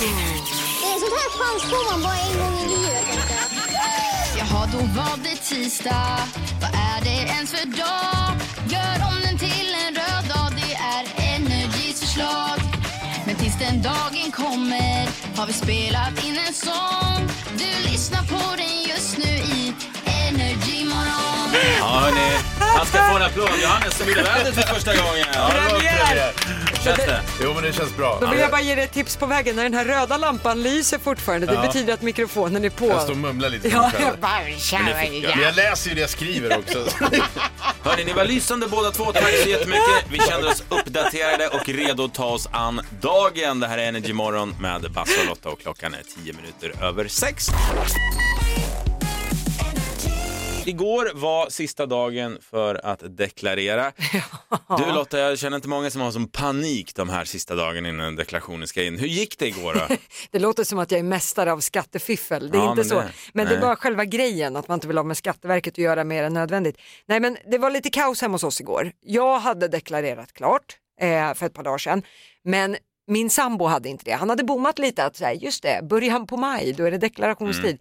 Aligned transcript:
Det 0.00 0.06
är 0.06 0.98
sånt 1.02 1.16
här 1.20 1.30
chans 1.38 1.62
får 1.70 1.90
man 1.90 2.02
bara 2.02 2.18
en 2.28 2.38
gång 2.38 2.58
i 2.64 2.68
livet. 2.76 3.04
Jaha, 4.38 4.68
då 4.72 4.78
var 4.78 5.16
det 5.24 5.36
tisdag. 5.36 6.18
Vad 6.60 6.70
är 6.70 7.04
det 7.04 7.32
ens 7.34 7.50
för 7.50 7.66
dag? 7.66 8.30
Gör 8.68 8.96
om 9.08 9.16
den 9.24 9.38
till 9.38 9.74
en 9.84 9.94
röd 9.94 10.24
dag. 10.34 10.48
Det 10.60 10.74
är 10.74 11.02
Energys 11.34 12.00
förslag. 12.00 12.58
Men 13.26 13.34
tills 13.36 13.58
den 13.58 13.82
dagen 13.82 14.32
kommer 14.32 15.08
har 15.36 15.46
vi 15.46 15.52
spelat 15.52 16.24
in 16.24 16.38
en 16.46 16.54
sång. 16.54 17.28
Du 17.58 17.90
lyssnar 17.90 18.22
på 18.22 18.56
den 18.56 18.82
just 18.92 19.18
nu 19.18 19.32
i 19.58 19.74
Energy 20.04 20.84
Morgon. 20.84 21.48
Ja, 21.78 21.86
hörni. 21.86 22.30
Han 22.58 22.86
ska 22.86 22.98
få 23.08 23.16
en 23.16 23.22
applåd. 23.22 23.50
Johannes 23.62 23.98
som 23.98 24.08
gjorde 24.08 24.22
vädret 24.22 24.54
för 24.54 24.74
första 24.74 24.96
gången. 24.96 25.26
det 25.32 25.38
var 25.38 25.78
premiär. 25.78 26.49
Känns 26.84 26.96
det? 26.96 27.20
Jo, 27.42 27.54
men 27.54 27.62
det 27.62 27.72
känns 27.72 27.96
bra. 27.96 28.18
Då 28.20 28.26
vill 28.26 28.38
jag 28.40 28.50
bara 28.50 28.60
ge 28.60 28.74
dig 28.74 28.84
ett 28.84 28.92
tips 28.92 29.16
på 29.16 29.26
vägen. 29.26 29.56
När 29.56 29.62
den 29.62 29.74
här 29.74 29.84
röda 29.84 30.16
lampan 30.16 30.62
lyser 30.62 30.98
fortfarande, 30.98 31.46
det 31.46 31.54
Ja. 31.54 31.62
betyder 31.62 31.94
att 31.94 32.02
mikrofonen 32.02 32.64
är 32.64 32.70
på. 32.70 32.86
Jag 32.86 33.02
står 33.02 33.10
och 33.12 33.16
mumlar 33.16 33.48
lite. 33.48 33.68
Ja, 33.68 33.90
för 33.90 33.98
mig 33.98 34.06
jag 34.06 34.10
själv. 34.10 34.20
bara, 35.22 35.34
Men 35.36 35.42
jag 35.44 35.56
läser 35.56 35.88
ju 35.88 35.94
det 35.94 36.00
jag 36.00 36.10
skriver 36.10 36.58
också. 36.58 36.78
Hörni, 37.82 38.04
ni 38.04 38.12
var 38.12 38.24
lysande 38.24 38.66
båda 38.68 38.90
två. 38.90 39.12
Tack 39.12 39.34
så 39.42 39.48
jättemycket. 39.48 40.04
Vi 40.10 40.18
känner 40.18 40.48
oss 40.48 40.62
uppdaterade 40.68 41.48
och 41.48 41.68
redo 41.68 42.04
att 42.04 42.14
ta 42.14 42.24
oss 42.26 42.48
an 42.52 42.80
dagen. 43.00 43.60
Det 43.60 43.66
här 43.66 43.78
är 43.78 43.82
Energy 43.88 44.12
Morgon 44.12 44.54
med 44.60 44.92
Basse 44.92 45.20
och 45.20 45.26
Lotta 45.26 45.48
och 45.48 45.60
klockan 45.60 45.94
är 45.94 46.02
tio 46.22 46.32
minuter 46.32 46.84
över 46.84 47.08
sex. 47.08 47.46
Igår 50.66 51.10
var 51.14 51.48
sista 51.50 51.86
dagen 51.86 52.38
för 52.40 52.86
att 52.86 53.16
deklarera. 53.16 53.92
Du 54.78 54.92
Lotta, 54.92 55.18
jag 55.18 55.38
känner 55.38 55.56
inte 55.56 55.68
många 55.68 55.90
som 55.90 56.00
har 56.00 56.10
som 56.10 56.28
panik 56.28 56.94
de 56.94 57.08
här 57.08 57.24
sista 57.24 57.54
dagarna 57.54 57.88
innan 57.88 58.16
deklarationen 58.16 58.68
ska 58.68 58.82
in. 58.82 58.98
Hur 58.98 59.06
gick 59.06 59.38
det 59.38 59.46
igår 59.48 59.74
då? 59.74 59.96
Det 60.30 60.38
låter 60.38 60.64
som 60.64 60.78
att 60.78 60.90
jag 60.90 60.98
är 60.98 61.02
mästare 61.04 61.52
av 61.52 61.60
skattefiffel. 61.60 62.50
Det 62.50 62.58
är 62.58 62.62
Ja, 62.62 62.70
inte 62.70 62.76
men 62.76 62.84
så. 62.84 62.94
det- 62.94 63.10
men 63.32 63.46
det 63.46 63.52
är 63.52 63.56
nej. 63.56 63.60
bara 63.66 63.76
själva 63.76 64.04
grejen 64.04 64.56
att 64.56 64.68
man 64.68 64.76
inte 64.76 64.86
vill 64.88 64.96
ha 64.98 65.04
med 65.04 65.16
Skatteverket 65.16 65.74
att 65.74 65.78
göra 65.78 66.04
mer 66.04 66.24
än 66.24 66.34
nödvändigt. 66.34 66.76
Nej 67.06 67.20
men 67.20 67.36
det 67.50 67.58
var 67.58 67.70
lite 67.70 67.90
kaos 67.90 68.22
hemma 68.22 68.34
hos 68.34 68.44
oss 68.44 68.60
igår. 68.60 68.92
Jag 69.00 69.38
hade 69.38 69.68
deklarerat 69.68 70.32
klart 70.32 70.76
eh, 71.00 71.34
för 71.34 71.46
ett 71.46 71.54
par 71.54 71.62
dagar 71.62 71.78
sedan. 71.78 72.02
Men 72.44 72.76
min 73.06 73.30
sambo 73.30 73.64
hade 73.66 73.88
inte 73.88 74.04
det. 74.04 74.12
Han 74.12 74.30
hade 74.30 74.44
bommat 74.44 74.78
lite 74.78 75.04
att 75.04 75.16
säga, 75.16 75.32
just 75.34 75.62
det, 75.62 75.80
början 75.82 76.26
på 76.26 76.36
maj, 76.36 76.72
då 76.72 76.84
är 76.84 76.90
det 76.90 76.98
deklarationstid. 76.98 77.64
Mm. 77.64 77.78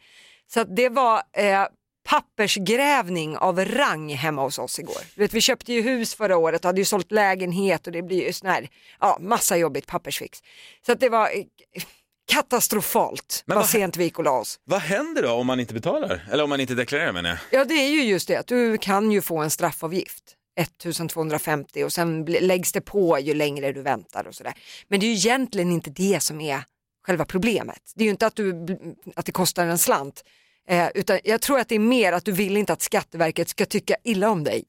Så 0.53 0.63
det 0.63 0.89
var 0.89 1.21
eh, 1.33 1.65
pappersgrävning 2.09 3.37
av 3.37 3.65
rang 3.65 4.09
hemma 4.13 4.41
hos 4.41 4.59
oss 4.59 4.79
igår. 4.79 5.01
Vet, 5.15 5.33
vi 5.33 5.41
köpte 5.41 5.73
ju 5.73 5.81
hus 5.81 6.15
förra 6.15 6.37
året 6.37 6.61
och 6.61 6.69
hade 6.69 6.81
ju 6.81 6.85
sålt 6.85 7.11
lägenhet 7.11 7.87
och 7.87 7.93
det 7.93 8.01
blir 8.01 8.25
ju 8.25 8.33
sån 8.33 8.49
här, 8.49 8.69
ja, 8.99 9.17
massa 9.21 9.57
jobbigt 9.57 9.87
pappersfix. 9.87 10.39
Så 10.85 10.91
att 10.91 10.99
det 10.99 11.09
var 11.09 11.25
eh, 11.25 11.43
katastrofalt 12.31 13.43
Men 13.45 13.57
vad 13.57 13.69
sent 13.69 13.97
vi 13.97 14.03
gick 14.03 14.17
och 14.17 14.23
la 14.23 14.31
oss. 14.31 14.59
Vad 14.63 14.81
händer 14.81 15.23
då 15.23 15.31
om 15.31 15.47
man 15.47 15.59
inte 15.59 15.73
betalar? 15.73 16.27
Eller 16.31 16.43
om 16.43 16.49
man 16.49 16.59
inte 16.59 16.73
deklarerar 16.73 17.11
menar 17.11 17.29
jag. 17.29 17.39
Ja 17.59 17.65
det 17.65 17.73
är 17.73 17.89
ju 17.89 18.03
just 18.03 18.27
det 18.27 18.35
att 18.35 18.47
du 18.47 18.77
kan 18.77 19.11
ju 19.11 19.21
få 19.21 19.37
en 19.37 19.49
straffavgift. 19.49 20.35
1250 20.59 21.83
och 21.83 21.93
sen 21.93 22.25
läggs 22.25 22.71
det 22.71 22.81
på 22.81 23.19
ju 23.19 23.33
längre 23.33 23.71
du 23.71 23.81
väntar 23.81 24.27
och 24.27 24.35
sådär. 24.35 24.53
Men 24.87 24.99
det 24.99 25.05
är 25.05 25.07
ju 25.07 25.13
egentligen 25.13 25.71
inte 25.71 25.89
det 25.89 26.19
som 26.23 26.41
är 26.41 26.63
själva 27.05 27.25
problemet. 27.25 27.93
Det 27.95 28.03
är 28.03 28.05
ju 28.05 28.11
inte 28.11 28.27
att, 28.27 28.35
du, 28.35 28.77
att 29.15 29.25
det 29.25 29.31
kostar 29.31 29.65
en 29.65 29.77
slant. 29.77 30.23
Eh, 30.69 30.87
utan 30.95 31.19
jag 31.23 31.41
tror 31.41 31.59
att 31.59 31.69
det 31.69 31.75
är 31.75 31.79
mer 31.79 32.13
att 32.13 32.25
du 32.25 32.31
vill 32.31 32.57
inte 32.57 32.73
att 32.73 32.81
Skatteverket 32.81 33.49
ska 33.49 33.65
tycka 33.65 33.95
illa 34.03 34.29
om 34.29 34.43
dig. 34.43 34.63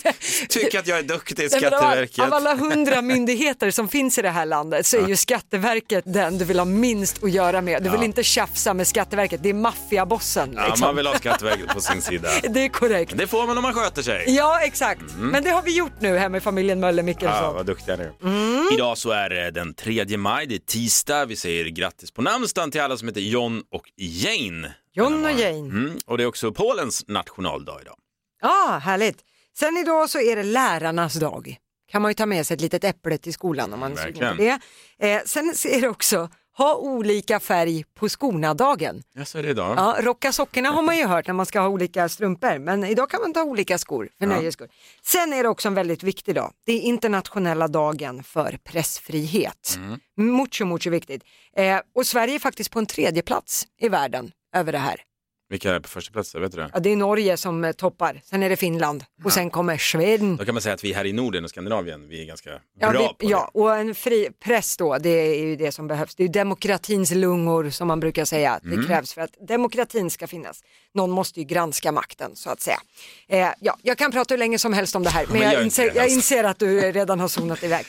Tycker 0.48 0.78
att 0.78 0.86
jag 0.86 0.98
är 0.98 1.02
duktig, 1.02 1.48
Nej, 1.52 1.60
men 1.62 1.72
av- 1.74 1.78
Skatteverket. 1.78 2.18
Av 2.24 2.32
alla 2.34 2.54
hundra 2.54 3.02
myndigheter 3.02 3.70
som 3.70 3.88
finns 3.88 4.18
i 4.18 4.22
det 4.22 4.30
här 4.30 4.46
landet 4.46 4.86
så 4.86 4.96
är 4.96 5.08
ju 5.08 5.16
Skatteverket 5.16 6.04
den 6.06 6.38
du 6.38 6.44
vill 6.44 6.58
ha 6.58 6.64
minst 6.64 7.24
att 7.24 7.30
göra 7.32 7.60
med. 7.60 7.82
Du 7.82 7.90
vill 7.90 8.02
inte 8.02 8.22
tjafsa 8.22 8.74
med 8.74 8.86
Skatteverket, 8.86 9.42
det 9.42 9.48
är 9.48 9.54
maffiabossen. 9.54 10.52
Ja, 10.56 10.66
Liksom. 10.66 10.80
man 10.80 10.96
vill 10.96 11.06
ha 11.06 11.14
Skatteverket 11.14 11.68
på 11.74 11.80
sin 11.80 12.02
sida. 12.02 12.28
Det 12.48 12.60
är 12.64 12.68
korrekt. 12.68 13.12
Det 13.16 13.26
får 13.26 13.46
man 13.46 13.56
om 13.58 13.62
man 13.62 13.74
sköter 13.74 14.02
sig. 14.02 14.24
Ja 14.28 14.60
exakt, 14.62 15.02
men 15.18 15.42
det 15.44 15.50
har 15.50 15.62
vi 15.62 15.76
gjort 15.76 16.00
nu 16.00 16.16
hemma 16.18 16.36
i 16.36 16.40
familjen 16.40 16.80
Möller 16.80 17.02
Mm. 17.02 17.08
Ja, 17.08 17.14
Mickelson. 17.28 17.54
vad 17.54 17.66
duktiga 17.66 17.96
ni. 17.96 18.04
Mm. 18.22 18.68
Idag 18.74 18.98
så 18.98 19.10
är 19.10 19.28
det 19.30 19.50
den 19.50 19.74
3 19.74 20.16
maj, 20.16 20.46
det 20.46 20.54
är 20.54 20.58
tisdag. 20.58 21.24
Vi 21.26 21.36
säger 21.36 21.64
grattis 21.64 22.10
på 22.10 22.22
namnsdagen 22.22 22.70
till 22.70 22.80
alla 22.80 22.96
som 22.96 23.08
heter 23.08 23.20
John 23.20 23.62
och 23.72 23.82
Jane. 23.96 24.74
John 24.96 25.24
och 25.24 25.32
Jane. 25.32 25.58
Mm, 25.58 25.98
och 26.06 26.18
det 26.18 26.24
är 26.24 26.26
också 26.26 26.52
Polens 26.52 27.04
nationaldag 27.08 27.78
idag. 27.80 27.96
Ja, 28.42 28.80
härligt. 28.82 29.18
Sen 29.58 29.76
idag 29.76 30.10
så 30.10 30.20
är 30.20 30.36
det 30.36 30.42
lärarnas 30.42 31.14
dag. 31.14 31.56
Kan 31.88 32.02
man 32.02 32.10
ju 32.10 32.14
ta 32.14 32.26
med 32.26 32.46
sig 32.46 32.54
ett 32.54 32.60
litet 32.60 32.84
äpple 32.84 33.18
till 33.18 33.32
skolan 33.32 33.72
om 33.72 33.80
man 33.80 33.92
är 33.92 33.96
sugen 33.96 34.36
på 34.36 34.42
det. 34.42 34.60
Eh, 34.98 35.22
sen 35.24 35.48
är 35.48 35.80
det 35.80 35.88
också 35.88 36.28
ha 36.56 36.76
olika 36.76 37.40
färg 37.40 37.84
på 37.94 38.08
skorna-dagen. 38.08 39.02
Ja, 39.14 39.24
så 39.24 39.38
är 39.38 39.42
det 39.42 39.50
idag. 39.50 39.74
Ja, 39.76 39.96
rocka 40.00 40.32
sockorna 40.32 40.68
har 40.70 40.82
man 40.82 40.96
ju 40.96 41.06
hört 41.06 41.26
när 41.26 41.34
man 41.34 41.46
ska 41.46 41.60
ha 41.60 41.68
olika 41.68 42.08
strumpor, 42.08 42.58
men 42.58 42.84
idag 42.84 43.10
kan 43.10 43.20
man 43.20 43.32
ta 43.32 43.42
olika 43.42 43.78
skor 43.78 44.08
för 44.18 44.26
nöjes 44.26 44.54
skull. 44.54 44.68
Sen 45.02 45.32
är 45.32 45.42
det 45.42 45.48
också 45.48 45.68
en 45.68 45.74
väldigt 45.74 46.02
viktig 46.02 46.34
dag. 46.34 46.52
Det 46.66 46.72
är 46.72 46.80
internationella 46.80 47.68
dagen 47.68 48.22
för 48.22 48.58
pressfrihet. 48.64 49.78
Mucho, 50.16 50.64
mucho 50.64 50.90
viktigt. 50.90 51.22
Eh, 51.56 51.80
och 51.94 52.06
Sverige 52.06 52.34
är 52.34 52.38
faktiskt 52.38 52.70
på 52.70 52.78
en 52.78 52.86
tredje 52.86 53.22
plats 53.22 53.66
i 53.80 53.88
världen 53.88 54.32
över 54.54 54.72
det 54.72 54.78
här. 54.78 55.00
Vilka 55.48 55.74
är 55.74 55.80
på 55.80 55.88
första 55.88 56.12
plats? 56.12 56.34
Vet 56.34 56.52
du 56.52 56.58
det? 56.58 56.70
Ja, 56.74 56.80
det 56.80 56.92
är 56.92 56.96
Norge 56.96 57.36
som 57.36 57.64
eh, 57.64 57.72
toppar, 57.72 58.20
sen 58.24 58.42
är 58.42 58.48
det 58.48 58.56
Finland 58.56 59.04
och 59.24 59.32
sen 59.32 59.50
kommer 59.50 59.78
Schweden. 59.78 60.36
Då 60.36 60.44
kan 60.44 60.54
man 60.54 60.62
säga 60.62 60.74
att 60.74 60.84
vi 60.84 60.92
här 60.92 61.04
i 61.04 61.12
Norden 61.12 61.44
och 61.44 61.50
Skandinavien, 61.50 62.08
vi 62.08 62.22
är 62.22 62.26
ganska 62.26 62.50
Ja, 62.80 62.90
bra 62.90 63.14
vi, 63.18 63.26
på 63.26 63.30
ja, 63.32 63.50
och 63.54 63.76
en 63.76 63.94
fri 63.94 64.28
press 64.44 64.76
då, 64.76 64.98
det 64.98 65.08
är 65.10 65.46
ju 65.46 65.56
det 65.56 65.72
som 65.72 65.86
behövs. 65.86 66.14
Det 66.14 66.22
är 66.22 66.26
ju 66.26 66.32
demokratins 66.32 67.10
lungor 67.10 67.70
som 67.70 67.88
man 67.88 68.00
brukar 68.00 68.24
säga. 68.24 68.60
Det 68.62 68.72
Mm. 68.74 68.86
krävs 68.86 69.14
för 69.14 69.20
att 69.20 69.34
demokratin 69.48 70.10
ska 70.10 70.26
finnas. 70.26 70.60
Någon 70.94 71.10
måste 71.10 71.40
ju 71.40 71.46
granska 71.46 71.92
makten 71.92 72.36
så 72.36 72.50
att 72.50 72.60
säga. 72.60 72.80
Eh, 73.28 73.48
ja, 73.60 73.78
jag 73.82 73.98
kan 73.98 74.12
prata 74.12 74.34
hur 74.34 74.38
länge 74.38 74.58
som 74.58 74.72
helst 74.72 74.96
om 74.96 75.02
det 75.02 75.10
här, 75.10 75.24
men, 75.28 75.32
men 75.38 75.42
jag, 75.42 75.52
inte 75.52 75.64
inser, 75.64 75.82
det, 75.82 75.88
jag 75.94 76.02
alltså. 76.02 76.16
inser 76.16 76.44
att 76.44 76.58
du 76.58 76.80
redan 76.80 77.20
har 77.20 77.28
zonat 77.28 77.64
iväg. 77.64 77.84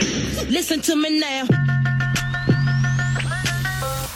Listen 0.48 0.80
to 0.80 0.96
me 0.96 1.10
now. 1.10 1.77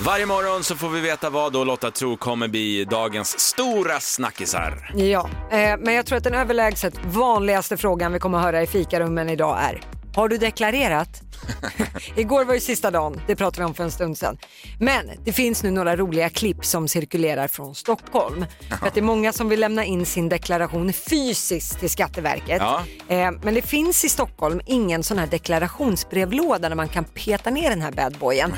Varje 0.05 0.25
morgon 0.25 0.63
så 0.63 0.75
får 0.75 0.89
vi 0.89 1.01
veta 1.01 1.29
vad 1.29 1.53
då 1.53 1.63
Lotta 1.63 1.91
tror 1.91 2.17
kommer 2.17 2.47
bli 2.47 2.85
dagens 2.85 3.39
stora 3.39 3.99
snackisar. 3.99 4.91
Ja, 4.95 5.29
eh, 5.51 5.77
men 5.79 5.93
jag 5.93 6.05
tror 6.05 6.17
att 6.17 6.23
den 6.23 6.33
överlägset 6.33 6.93
vanligaste 7.05 7.77
frågan 7.77 8.13
vi 8.13 8.19
kommer 8.19 8.37
att 8.37 8.43
höra 8.43 8.61
i 8.61 8.67
fikarummen 8.67 9.29
idag 9.29 9.57
är 9.61 9.81
har 10.15 10.29
du 10.29 10.37
deklarerat? 10.37 11.21
Igår 12.15 12.45
var 12.45 12.53
ju 12.53 12.59
sista 12.59 12.91
dagen, 12.91 13.21
det 13.27 13.35
pratade 13.35 13.61
vi 13.61 13.65
om 13.65 13.73
för 13.73 13.83
en 13.83 13.91
stund 13.91 14.17
sedan. 14.17 14.37
Men 14.79 15.11
det 15.25 15.33
finns 15.33 15.63
nu 15.63 15.71
några 15.71 15.95
roliga 15.95 16.29
klipp 16.29 16.65
som 16.65 16.87
cirkulerar 16.87 17.47
från 17.47 17.75
Stockholm. 17.75 18.45
För 18.79 18.87
att 18.87 18.93
det 18.93 18.99
är 18.99 19.03
många 19.03 19.33
som 19.33 19.49
vill 19.49 19.59
lämna 19.59 19.85
in 19.85 20.05
sin 20.05 20.29
deklaration 20.29 20.93
fysiskt 20.93 21.79
till 21.79 21.89
Skatteverket. 21.89 22.57
Ja. 22.59 22.83
Eh, 23.07 23.31
men 23.43 23.53
det 23.53 23.61
finns 23.61 24.05
i 24.05 24.09
Stockholm 24.09 24.61
ingen 24.65 25.03
sån 25.03 25.19
här 25.19 25.27
deklarationsbrevlåda 25.27 26.69
där 26.69 26.75
man 26.75 26.87
kan 26.87 27.03
peta 27.03 27.49
ner 27.49 27.69
den 27.69 27.81
här 27.81 27.91
badboyen. 27.91 28.53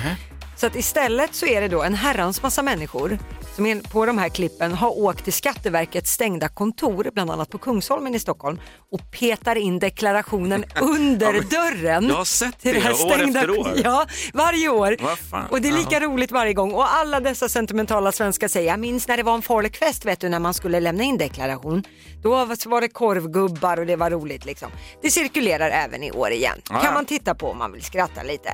Så 0.56 0.68
att 0.68 0.76
istället 0.76 1.36
så 1.36 1.46
är 1.46 1.62
det 1.62 1.68
då 1.68 1.84
en 1.84 1.94
herrans 1.94 2.44
massa 2.44 2.62
människor 2.62 3.20
som 3.56 3.82
på 3.92 4.06
de 4.06 4.18
här 4.18 4.30
klippen 4.30 4.74
har 4.74 4.98
åkt 5.00 5.24
till 5.24 5.34
Skatteverkets 5.34 6.12
stängda 6.12 6.50
kontor, 6.50 7.10
bland 7.14 7.32
annat 7.32 7.50
på 7.50 7.58
Kungsholmen 7.58 8.16
i 8.16 8.20
Stockholm 8.20 8.60
och 8.92 9.12
petar 9.12 9.56
in 9.56 9.80
deklarationen 9.80 10.66
under 10.82 11.42
dörren. 11.42 12.08
jag 12.08 12.16
har 12.16 12.26
sett 12.26 12.60
till 12.60 12.74
det, 12.74 12.80
här 12.80 13.06
år 13.06 13.24
efter 13.24 13.60
år. 13.60 13.74
Ja, 13.84 14.06
varje 14.34 14.70
år. 14.70 14.98
Och 15.50 15.62
det 15.62 15.68
är 15.68 15.74
lika 15.74 16.00
roligt 16.00 16.32
varje 16.32 16.54
gång. 16.54 16.72
Och 16.72 16.94
alla 16.94 17.20
dessa 17.20 17.50
sentimentala 17.50 18.12
svenskar 18.12 18.48
säger, 18.48 18.70
jag 18.70 18.80
minns 18.80 19.08
när 19.08 19.18
det 19.18 19.24
var 19.24 19.36
en 19.36 19.42
folkfest 19.42 20.06
vet 20.06 20.20
du, 20.20 20.30
när 20.30 20.40
man 20.40 20.54
skulle 20.54 20.80
lämna 20.80 21.04
in 21.04 21.18
deklaration. 21.18 21.84
Då 22.22 22.30
var 22.66 22.82
det 22.82 22.88
korvgubbar 22.88 23.80
och 23.80 23.86
det 23.86 23.96
var 23.96 24.10
roligt 24.10 24.46
liksom. 24.46 24.72
Det 25.02 25.12
cirkulerar 25.12 25.70
även 25.70 26.04
i 26.04 26.12
år 26.12 26.32
igen. 26.32 26.62
Ah. 26.70 26.80
Kan 26.80 26.94
man 26.94 27.06
titta 27.06 27.36
på 27.36 27.48
om 27.48 27.58
man 27.58 27.72
vill 27.72 27.84
skratta 27.84 28.24
lite. 28.24 28.54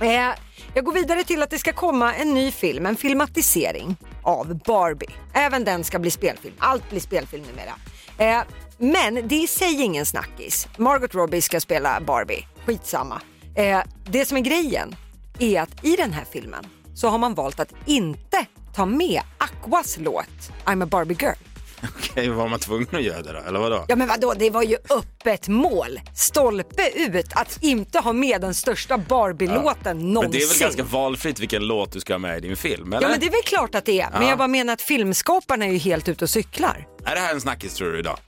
Eh, 0.00 0.30
jag 0.74 0.84
går 0.84 0.92
vidare 0.92 1.24
till 1.24 1.42
att 1.42 1.50
det 1.50 1.58
ska 1.58 1.72
komma 1.72 2.14
en 2.14 2.34
ny 2.34 2.50
film, 2.50 2.86
en 2.86 2.96
filmatisering 2.96 3.96
av 4.22 4.58
Barbie. 4.64 5.14
Även 5.32 5.64
den 5.64 5.84
ska 5.84 5.98
bli 5.98 6.10
spelfilm. 6.10 6.54
Allt 6.58 6.90
blir 6.90 7.00
spelfilm 7.00 7.44
numera. 7.44 7.74
Eh, 8.18 8.44
men 8.78 9.28
det 9.28 9.34
är 9.34 9.44
i 9.44 9.46
sig 9.46 9.82
ingen 9.82 10.06
snackis. 10.06 10.68
Margot 10.76 11.14
Robbie 11.14 11.42
ska 11.42 11.60
spela 11.60 12.00
Barbie. 12.00 12.46
Skitsamma. 12.66 13.20
Eh, 13.54 13.80
det 14.10 14.26
som 14.26 14.36
är 14.36 14.40
grejen 14.40 14.96
är 15.38 15.60
att 15.60 15.84
i 15.84 15.96
den 15.96 16.12
här 16.12 16.24
filmen 16.32 16.66
så 16.94 17.08
har 17.08 17.18
man 17.18 17.34
valt 17.34 17.60
att 17.60 17.72
inte 17.86 18.46
ta 18.74 18.86
med 18.86 19.20
Aquas 19.38 19.98
låt 20.00 20.52
I'm 20.64 20.84
a 20.84 20.86
Barbie 20.90 21.16
girl. 21.20 21.53
Okej, 21.98 22.28
var 22.28 22.48
man 22.48 22.58
tvungen 22.60 22.88
att 22.92 23.02
göra 23.02 23.22
det 23.22 23.32
då? 23.32 23.38
Eller 23.38 23.60
vadå? 23.60 23.84
Ja 23.88 23.96
men 23.96 24.08
vadå, 24.08 24.34
det 24.34 24.50
var 24.50 24.62
ju 24.62 24.76
öppet 24.90 25.48
mål. 25.48 26.00
Stolpe 26.16 26.88
ut 26.94 27.26
att 27.34 27.58
inte 27.62 27.98
ha 27.98 28.12
med 28.12 28.40
den 28.40 28.54
största 28.54 28.98
Barbie-låten 28.98 30.12
någonsin. 30.12 30.22
Men 30.22 30.30
det 30.30 30.42
är 30.42 30.48
väl 30.48 30.58
ganska 30.58 30.82
valfritt 30.82 31.40
vilken 31.40 31.66
låt 31.66 31.92
du 31.92 32.00
ska 32.00 32.14
ha 32.14 32.18
med 32.18 32.38
i 32.38 32.40
din 32.40 32.56
film, 32.56 32.92
eller? 32.92 33.02
Ja 33.02 33.08
men 33.08 33.20
det 33.20 33.26
är 33.26 33.30
väl 33.30 33.42
klart 33.44 33.74
att 33.74 33.84
det 33.84 34.00
är. 34.00 34.10
Men 34.12 34.22
Ja. 34.22 34.28
jag 34.28 34.38
bara 34.38 34.48
menar 34.48 34.72
att 34.72 34.82
filmskaparna 34.82 35.64
är 35.66 35.70
ju 35.70 35.78
helt 35.78 36.08
ute 36.08 36.24
och 36.24 36.30
cyklar. 36.30 36.86
Är 37.04 37.14
det 37.14 37.20
här 37.20 37.34
en 37.34 37.40
snackis 37.40 37.74
tror 37.74 37.92
du 37.92 37.98
idag? 37.98 38.18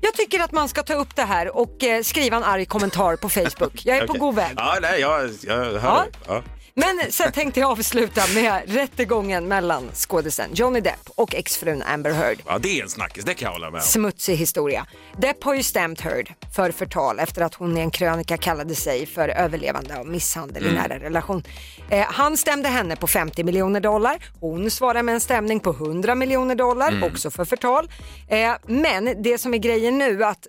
Jag 0.00 0.14
tycker 0.14 0.40
att 0.40 0.52
man 0.52 0.68
ska 0.68 0.82
ta 0.82 0.94
upp 0.94 1.16
det 1.16 1.22
här 1.22 1.56
och 1.56 1.84
eh, 1.84 2.02
skriva 2.02 2.36
en 2.36 2.44
arg 2.44 2.66
kommentar 2.66 3.16
på 3.16 3.28
Facebook. 3.28 3.80
Jag 3.84 3.96
är 3.96 4.00
på 4.00 4.10
Okej. 4.12 4.20
god 4.20 4.34
väg. 4.34 4.52
Ja, 4.56 4.78
nej, 4.82 5.00
jag, 5.00 5.30
jag 5.42 5.54
hör 5.56 5.74
Ja. 5.74 6.02
dig. 6.02 6.12
ja. 6.26 6.42
Men 6.78 7.12
sen 7.12 7.32
tänkte 7.32 7.60
jag 7.60 7.70
avsluta 7.70 8.22
med 8.34 8.62
rättegången 8.66 9.48
mellan 9.48 9.90
skådisen 9.94 10.50
Johnny 10.54 10.80
Depp 10.80 11.08
och 11.14 11.34
exfrun 11.34 11.82
Amber 11.82 12.10
Heard. 12.10 12.38
Ja, 12.46 12.58
det 12.58 12.78
är 12.78 12.82
en 12.82 12.90
snackis, 12.90 13.24
det 13.24 13.34
kan 13.34 13.46
jag 13.46 13.52
hålla 13.52 13.70
med 13.70 13.78
om. 13.78 13.86
Smutsig 13.86 14.36
historia. 14.36 14.86
Depp 15.18 15.44
har 15.44 15.54
ju 15.54 15.62
stämt 15.62 16.00
Heard 16.00 16.32
för 16.56 16.70
förtal 16.70 17.18
efter 17.18 17.42
att 17.42 17.54
hon 17.54 17.78
i 17.78 17.80
en 17.80 17.90
krönika 17.90 18.36
kallade 18.36 18.74
sig 18.74 19.06
för 19.06 19.28
överlevande 19.28 19.98
av 19.98 20.06
misshandel 20.06 20.66
i 20.66 20.72
nära 20.72 20.98
relation. 20.98 21.42
Eh, 21.90 22.06
han 22.08 22.36
stämde 22.36 22.68
henne 22.68 22.96
på 22.96 23.06
50 23.06 23.44
miljoner 23.44 23.80
dollar. 23.80 24.16
Hon 24.40 24.70
svarar 24.70 25.02
med 25.02 25.14
en 25.14 25.20
stämning 25.20 25.60
på 25.60 25.70
100 25.70 26.14
miljoner 26.14 26.54
dollar, 26.54 27.04
också 27.04 27.30
för 27.30 27.44
förtal. 27.44 27.90
Eh, 28.28 28.52
men 28.66 29.22
det 29.22 29.38
som 29.38 29.54
är 29.54 29.58
grejen 29.58 29.98
nu 29.98 30.24
att 30.24 30.46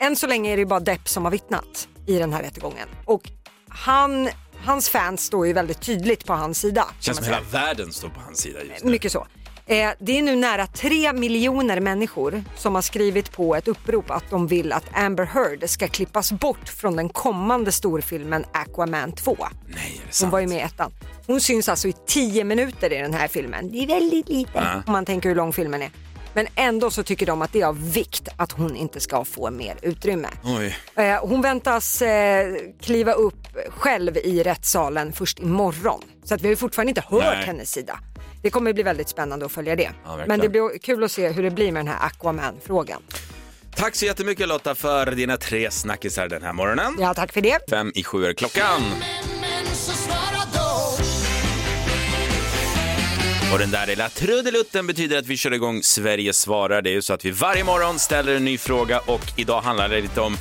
än 0.00 0.16
så 0.16 0.26
länge 0.26 0.52
är 0.52 0.56
det 0.56 0.66
bara 0.66 0.80
Depp 0.80 1.08
som 1.08 1.24
har 1.24 1.30
vittnat 1.32 1.88
i 2.06 2.18
den 2.18 2.32
här 2.32 2.42
rättegången. 2.42 2.88
Och 3.04 3.22
han, 3.68 4.28
hans 4.64 4.88
fans 4.88 5.24
står 5.24 5.46
ju 5.46 5.52
väldigt 5.52 5.80
tydligt 5.80 6.26
på 6.26 6.32
hans 6.32 6.58
sida. 6.60 6.82
kan 6.82 6.94
Känns 7.00 7.18
som 7.18 7.26
hela 7.26 7.40
världen 7.52 7.92
står 7.92 8.08
på 8.08 8.20
hans 8.20 8.38
sida 8.38 8.58
just 8.64 8.84
nu. 8.84 8.90
Mycket 8.90 9.12
så. 9.12 9.26
Eh, 9.66 9.90
det 9.98 10.18
är 10.18 10.22
nu 10.22 10.36
nära 10.36 10.66
3 10.66 11.12
miljoner 11.12 11.80
människor 11.80 12.44
som 12.56 12.74
har 12.74 12.82
skrivit 12.82 13.32
på 13.32 13.54
ett 13.56 13.68
upprop 13.68 14.10
att 14.10 14.30
de 14.30 14.46
vill 14.46 14.72
att 14.72 14.84
Amber 14.92 15.24
Heard 15.24 15.68
ska 15.70 15.88
klippas 15.88 16.32
bort 16.32 16.68
från 16.68 16.96
den 16.96 17.08
kommande 17.08 17.72
storfilmen 17.72 18.44
Aquaman 18.52 19.12
2. 19.12 19.36
Nej, 19.66 19.76
är 19.76 19.76
det 19.76 20.02
Hon 20.04 20.12
sant? 20.12 20.32
var 20.32 20.40
ju 20.40 20.46
med 20.46 20.58
i 20.58 20.60
ettan. 20.60 20.92
Hon 21.26 21.40
syns 21.40 21.68
alltså 21.68 21.88
i 21.88 21.94
10 22.06 22.44
minuter 22.44 22.92
i 22.92 22.98
den 22.98 23.14
här 23.14 23.28
filmen. 23.28 23.70
Det 23.72 23.82
är 23.82 23.86
väldigt 23.86 24.28
lite 24.28 24.82
om 24.86 24.92
man 24.92 25.04
tänker 25.06 25.28
hur 25.28 25.36
lång 25.36 25.52
filmen 25.52 25.82
är. 25.82 25.90
Men 26.34 26.46
ändå 26.54 26.90
så 26.90 27.02
tycker 27.02 27.26
de 27.26 27.42
att 27.42 27.52
det 27.52 27.60
är 27.60 27.66
av 27.66 27.92
vikt 27.92 28.28
att 28.36 28.52
hon 28.52 28.76
inte 28.76 29.00
ska 29.00 29.24
få 29.24 29.50
mer 29.50 29.76
utrymme. 29.82 30.28
Oj. 30.44 30.76
Eh, 30.94 31.20
Hon 31.28 31.42
väntas 31.42 32.02
eh, 32.02 32.54
kliva 32.82 33.12
upp 33.12 33.46
själv 33.68 34.16
i 34.16 34.42
rättssalen 34.42 35.12
först 35.12 35.38
imorgon. 35.38 36.02
Så 36.24 36.34
att 36.34 36.40
vi 36.42 36.48
har 36.48 36.56
fortfarande 36.56 36.88
inte 36.90 37.04
hört 37.08 37.24
Nej. 37.24 37.44
hennes 37.46 37.72
sida. 37.72 37.98
Det 38.42 38.50
kommer 38.50 38.72
bli 38.72 38.82
väldigt 38.82 39.08
spännande 39.08 39.46
att 39.46 39.52
följa 39.52 39.76
det. 39.76 39.82
verkligen. 40.06 40.28
Men 40.28 40.40
det 40.40 40.48
blir 40.48 40.78
kul 40.78 41.04
att 41.04 41.12
se 41.12 41.28
hur 41.28 41.42
det 41.42 41.50
blir 41.50 41.72
med 41.72 41.80
den 41.86 41.94
här 41.94 42.06
Aquaman-frågan. 42.06 43.02
Tack 43.76 43.96
så 43.96 44.04
jättemycket 44.06 44.48
Lotta 44.48 44.74
för 44.74 45.06
dina 45.10 45.36
tre 45.36 45.70
snackisar 45.70 46.28
den 46.28 46.42
här 46.42 46.52
morgonen. 46.52 46.96
Ja, 46.98 47.14
tack 47.14 47.32
för 47.32 47.40
det. 47.40 47.58
Fem 47.70 47.92
i 47.94 48.04
sju 48.04 48.24
är 48.24 48.32
klockan. 48.32 48.80
Och 53.52 53.58
den 53.58 53.70
där 53.70 53.86
lilla 53.86 54.08
trudelutten 54.08 54.86
betyder 54.86 55.18
att 55.18 55.26
vi 55.26 55.36
kör 55.36 55.52
igång 55.52 55.82
Sverige 55.82 56.32
svarar. 56.32 56.82
Det 56.82 56.90
är 56.90 56.94
ju 56.94 57.02
så 57.02 57.12
att 57.12 57.24
vi 57.24 57.30
varje 57.30 57.64
morgon 57.64 57.98
ställer 57.98 58.34
en 58.34 58.44
ny 58.44 58.58
fråga 58.58 59.00
och 59.00 59.32
idag 59.36 59.60
handlar 59.60 59.88
det 59.88 60.00
lite 60.00 60.20
om 60.20 60.36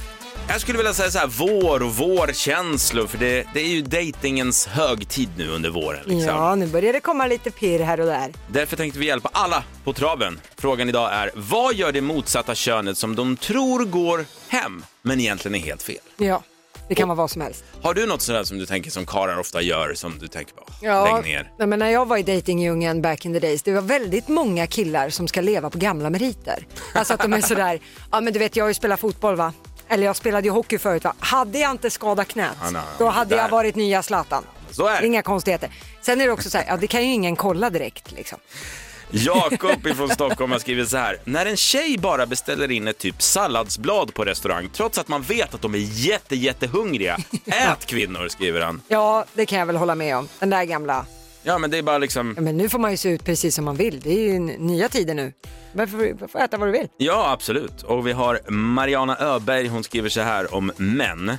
jag 0.49 0.61
skulle 0.61 0.77
vilja 0.77 0.93
säga 0.93 1.11
så 1.11 1.19
här, 1.19 1.27
vår 1.27 1.83
och 1.83 1.95
vårkänslor, 1.95 3.07
för 3.07 3.17
det, 3.17 3.47
det 3.53 3.59
är 3.61 3.67
ju 3.67 3.81
datingens 3.81 4.67
högtid 4.67 5.29
nu 5.37 5.47
under 5.49 5.69
våren. 5.69 5.99
Liksom. 6.05 6.35
Ja, 6.35 6.55
nu 6.55 6.67
börjar 6.67 6.93
det 6.93 6.99
komma 6.99 7.27
lite 7.27 7.51
pirr 7.51 7.79
här 7.79 7.99
och 7.99 8.05
där. 8.05 8.33
Därför 8.47 8.77
tänkte 8.77 8.99
vi 8.99 9.05
hjälpa 9.05 9.29
alla 9.33 9.63
på 9.83 9.93
traven. 9.93 10.39
Frågan 10.57 10.89
idag 10.89 11.13
är, 11.13 11.31
vad 11.35 11.75
gör 11.75 11.91
det 11.91 12.01
motsatta 12.01 12.55
könet 12.55 12.97
som 12.97 13.15
de 13.15 13.37
tror 13.37 13.85
går 13.85 14.25
hem, 14.47 14.83
men 15.01 15.19
egentligen 15.19 15.55
är 15.55 15.59
helt 15.59 15.83
fel? 15.83 15.95
Ja, 16.17 16.43
det 16.89 16.95
kan 16.95 17.07
vara 17.07 17.15
vad 17.15 17.31
som 17.31 17.41
helst. 17.41 17.63
Har 17.81 17.93
du 17.93 18.05
något 18.05 18.21
sådär 18.21 18.43
som 18.43 18.57
du 18.57 18.65
tänker 18.65 18.91
som 18.91 19.05
karlar 19.05 19.39
ofta 19.39 19.61
gör, 19.61 19.93
som 19.93 20.19
du 20.19 20.27
tänker 20.27 20.53
på? 20.53 20.63
Lägg 20.81 21.23
ner. 21.23 21.51
Nej, 21.57 21.67
men 21.67 21.79
när 21.79 21.89
jag 21.89 22.05
var 22.07 22.17
i 22.17 22.23
datingdjungeln 22.23 23.01
back 23.01 23.25
in 23.25 23.33
the 23.33 23.39
days, 23.39 23.63
det 23.63 23.71
var 23.71 23.81
väldigt 23.81 24.27
många 24.27 24.67
killar 24.67 25.09
som 25.09 25.27
ska 25.27 25.41
leva 25.41 25.69
på 25.69 25.77
gamla 25.77 26.09
meriter. 26.09 26.67
Alltså 26.93 27.13
att 27.13 27.21
de 27.21 27.33
är 27.33 27.41
sådär, 27.41 27.79
ja 28.11 28.21
men 28.21 28.33
du 28.33 28.39
vet 28.39 28.55
jag 28.55 28.63
har 28.63 28.69
ju 28.69 28.73
spelat 28.73 28.99
fotboll 28.99 29.35
va? 29.35 29.53
Eller 29.87 30.05
jag 30.05 30.15
spelade 30.15 30.47
ju 30.47 30.51
hockey 30.51 30.77
förut 30.77 31.03
va? 31.03 31.13
Hade 31.19 31.59
jag 31.59 31.71
inte 31.71 31.89
skadat 31.89 32.27
knät, 32.27 32.51
Ja, 32.63 32.69
nej, 32.69 32.81
då 32.99 33.07
hade 33.09 33.35
där. 33.35 33.41
jag 33.41 33.49
varit 33.49 33.75
nya 33.75 34.03
Zlatan. 34.03 34.43
Så 34.71 34.87
är 34.87 35.01
det. 35.01 35.07
Inga 35.07 35.21
konstigheter. 35.21 35.69
Sen 36.01 36.21
är 36.21 36.25
det 36.25 36.31
också 36.31 36.49
så 36.49 36.57
här, 36.57 36.65
ja 36.67 36.77
det 36.77 36.87
kan 36.87 37.01
ju 37.07 37.13
ingen 37.13 37.35
kolla 37.35 37.69
direkt 37.69 38.11
liksom. 38.11 38.39
Jakob 39.11 39.87
ifrån 39.87 40.09
Stockholm 40.09 40.51
har 40.51 40.59
skrivit 40.59 40.89
så 40.89 40.97
här. 40.97 41.17
När 41.23 41.45
en 41.45 41.57
tjej 41.57 41.97
bara 41.97 42.25
beställer 42.25 42.71
in 42.71 42.87
ett 42.87 42.97
typ 42.97 43.21
salladsblad 43.21 44.13
på 44.13 44.25
restaurang 44.25 44.69
trots 44.73 44.97
att 44.97 45.07
man 45.07 45.21
vet 45.21 45.53
att 45.53 45.61
de 45.61 45.73
är 45.75 45.77
jätte, 45.77 46.35
jättehungriga. 46.35 47.17
Ät 47.45 47.85
kvinnor, 47.85 48.27
skriver 48.27 48.61
han. 48.61 48.81
Ja, 48.87 49.25
det 49.33 49.45
kan 49.45 49.59
jag 49.59 49.65
väl 49.65 49.75
hålla 49.75 49.95
med 49.95 50.17
om. 50.17 50.27
Den 50.39 50.49
där 50.49 50.63
gamla, 50.63 51.05
Ja, 51.43 51.57
men 51.57 51.71
det 51.71 51.77
är 51.77 51.81
bara 51.81 51.97
liksom... 51.97 52.33
ja, 52.35 52.41
men 52.41 52.57
nu 52.57 52.69
får 52.69 52.79
man 52.79 52.91
ju 52.91 52.97
se 52.97 53.09
ut 53.09 53.23
precis 53.23 53.55
som 53.55 53.65
man 53.65 53.75
vill. 53.75 53.99
Det 53.99 54.11
är 54.11 54.33
ju 54.33 54.39
nya 54.39 54.89
tider 54.89 55.13
nu. 55.13 55.33
Men 55.73 55.87
får, 55.87 56.41
äta 56.41 56.57
vad 56.57 56.67
du 56.67 56.71
vill. 56.71 56.87
Ja, 56.97 57.31
absolut. 57.31 57.83
Och 57.83 58.07
vi 58.07 58.11
har 58.11 58.51
Mariana 58.51 59.17
Öberg, 59.17 59.67
hon 59.67 59.83
skriver 59.83 60.09
så 60.09 60.21
här 60.21 60.53
om 60.55 60.71
män. 60.77 61.37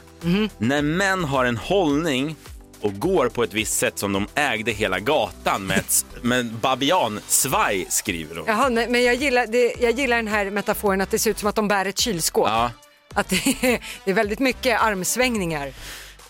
När 0.59 0.83
män 0.83 1.25
har 1.25 1.45
en 1.45 1.57
hållning 1.57 2.37
och 2.81 2.99
går 2.99 3.29
på 3.29 3.43
ett 3.43 3.55
visst 3.55 3.79
sätt 3.79 3.99
som 3.99 4.13
de 4.13 4.29
ägde 4.35 4.73
hela 4.73 4.99
gatan 4.99 5.67
med 5.67 5.79
ett 5.79 6.05
med 6.23 6.41
en 6.41 6.59
babiansvaj, 6.61 7.87
skriver 7.89 8.37
hon. 8.37 8.45
Jaha, 8.47 8.69
nej, 8.69 8.89
men 8.89 9.05
jag 9.05 9.15
gillar, 9.15 9.47
det, 9.47 9.75
jag 9.81 9.93
gillar 9.93 10.17
den 10.17 10.29
här 10.29 10.51
metaforen 10.51 11.01
att 11.01 11.11
det 11.11 11.19
ser 11.19 11.31
ut 11.31 11.39
som 11.39 11.49
att 11.49 11.55
de 11.55 11.69
bär 11.69 11.85
ett 11.87 11.99
kylskåp. 11.99 12.49
Ja. 12.49 12.71
Att 13.15 13.29
det 13.29 13.37
är, 13.37 13.81
det 14.05 14.11
är 14.11 14.15
väldigt 14.15 14.39
mycket 14.39 14.83
armsvängningar. 14.83 15.73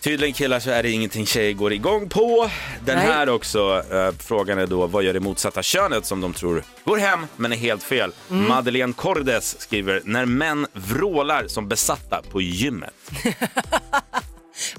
Tydligen 0.01 0.33
killar 0.33 0.59
så 0.59 0.69
är 0.69 0.83
det 0.83 0.91
ingenting 0.91 1.25
tjejer 1.25 1.53
går 1.53 1.73
igång 1.73 2.09
på. 2.09 2.49
Den 2.85 2.97
Nej. 2.97 3.07
här 3.07 3.29
också, 3.29 3.83
eh, 3.91 4.11
frågan 4.19 4.59
är 4.59 4.67
då 4.67 4.87
vad 4.87 5.03
gör 5.03 5.13
det 5.13 5.19
motsatta 5.19 5.63
könet 5.63 6.05
som 6.05 6.21
de 6.21 6.33
tror 6.33 6.63
går 6.83 6.97
hem 6.97 7.27
men 7.35 7.51
är 7.51 7.57
helt 7.57 7.83
fel. 7.83 8.11
Mm. 8.29 8.47
Madeleine 8.47 8.93
Cordes 8.93 9.61
skriver, 9.61 10.01
när 10.05 10.25
män 10.25 10.67
vrålar 10.73 11.47
som 11.47 11.67
besatta 11.67 12.21
på 12.31 12.41
gymmet. 12.41 12.93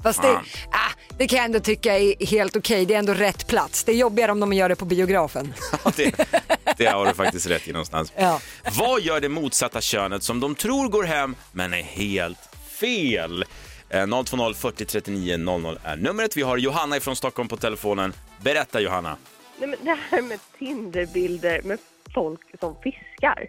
Fast 0.03 0.21
det, 0.21 0.27
ah, 0.27 0.82
det 1.17 1.27
kan 1.27 1.37
jag 1.37 1.45
ändå 1.45 1.59
tycka 1.59 1.97
är 1.99 2.25
helt 2.25 2.55
okej. 2.55 2.85
Det 2.85 2.93
är 2.93 2.99
ändå 2.99 3.13
rätt 3.13 3.47
plats. 3.47 3.83
Det 3.83 3.91
är 3.91 3.95
jobbigare 3.95 4.31
om 4.31 4.39
de 4.39 4.53
gör 4.53 4.69
det 4.69 4.75
på 4.75 4.85
biografen. 4.85 5.53
Ja, 5.85 5.91
det, 5.95 6.27
det 6.77 6.85
har 6.85 7.05
du 7.05 7.13
faktiskt 7.13 7.47
rätt 7.47 7.67
i 7.67 7.71
någonstans. 7.71 8.13
Ja. 8.15 8.39
Vad 8.79 9.01
gör 9.01 9.19
det 9.19 9.29
motsatta 9.29 9.81
könet 9.81 10.23
som 10.23 10.39
de 10.39 10.55
tror 10.55 10.89
går 10.89 11.03
hem 11.03 11.35
men 11.51 11.73
är 11.73 11.81
helt 11.81 12.39
fel? 12.79 13.45
Eh, 13.89 14.23
020 14.25 14.53
40 14.53 14.85
39 14.85 15.37
00 15.37 15.79
är 15.83 15.95
numret. 15.95 16.37
Vi 16.37 16.41
har 16.41 16.57
Johanna 16.57 16.99
från 16.99 17.15
Stockholm 17.15 17.47
på 17.49 17.57
telefonen. 17.57 18.13
Berätta 18.41 18.79
Johanna. 18.79 19.17
Nej, 19.57 19.69
men 19.69 19.79
det 19.85 19.97
här 20.09 20.21
med 20.21 20.39
Tinderbilder 20.59 21.61
med 21.63 21.79
folk 22.13 22.41
som 22.59 22.75
fiskar. 22.83 23.47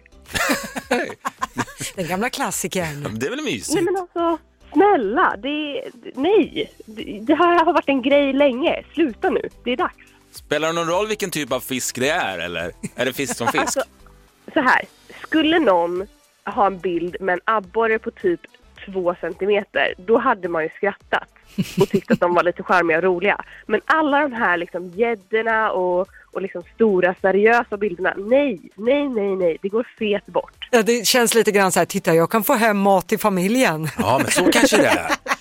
Den 1.95 2.07
gamla 2.07 2.29
klassikern. 2.29 3.19
Det 3.19 3.25
är 3.25 3.29
väl 3.29 3.41
mysigt? 3.41 3.73
Nej 3.73 3.83
men 3.83 3.97
alltså, 3.97 4.37
snälla, 4.75 5.35
det, 5.37 5.83
nej. 6.15 6.71
Det, 7.21 7.35
här 7.35 7.65
har 7.65 7.73
varit 7.73 7.89
en 7.89 8.01
grej 8.01 8.33
länge. 8.33 8.83
Sluta 8.93 9.29
nu, 9.29 9.49
det 9.63 9.71
är 9.71 9.77
dags. 9.77 9.95
Spelar 10.31 10.67
det 10.67 10.73
någon 10.73 10.87
roll 10.87 11.07
vilken 11.07 11.31
typ 11.31 11.51
av 11.51 11.59
fisk 11.59 11.95
det 11.99 12.09
är 12.09 12.39
eller? 12.39 12.71
Är 12.95 13.05
det 13.05 13.13
fisk 13.13 13.35
som 13.37 13.47
fisk? 13.47 13.61
Alltså, 13.61 13.83
så 14.53 14.59
här, 14.59 14.81
skulle 15.21 15.59
någon 15.59 16.07
ha 16.45 16.65
en 16.65 16.79
bild 16.79 17.17
med 17.19 17.33
en 17.33 17.41
abborre 17.45 17.99
på 17.99 18.11
typ 18.11 18.41
två 18.85 19.15
centimeter, 19.21 19.93
då 19.97 20.17
hade 20.17 20.47
man 20.49 20.63
ju 20.63 20.69
skrattat 20.69 21.29
och 21.81 21.89
tyckt 21.89 22.11
att 22.11 22.19
de 22.19 22.33
var 22.33 22.43
lite 22.43 22.63
charmiga 22.63 22.97
och 22.97 23.03
roliga. 23.03 23.45
Men 23.67 23.81
alla 23.85 24.19
de 24.19 24.33
här 24.33 24.57
liksom 24.57 24.89
gäddorna 24.89 25.71
och, 25.71 26.07
och 26.31 26.41
liksom 26.41 26.63
stora 26.75 27.15
seriösa 27.21 27.77
bilderna, 27.77 28.13
nej, 28.17 28.59
nej, 28.75 29.09
nej, 29.09 29.35
nej, 29.35 29.57
det 29.61 29.69
går 29.69 29.87
fet 29.99 30.25
bort. 30.25 30.67
Ja, 30.71 30.83
det 30.83 31.07
känns 31.07 31.35
lite 31.35 31.51
grann 31.51 31.71
så 31.71 31.79
här, 31.79 31.85
titta 31.85 32.13
jag 32.13 32.31
kan 32.31 32.43
få 32.43 32.53
hem 32.53 32.77
mat 32.77 33.07
till 33.07 33.19
familjen. 33.19 33.89
Ja, 33.97 34.19
men 34.23 34.31
så 34.31 34.51
kanske 34.51 34.77
det 34.77 34.87
är. 34.87 35.11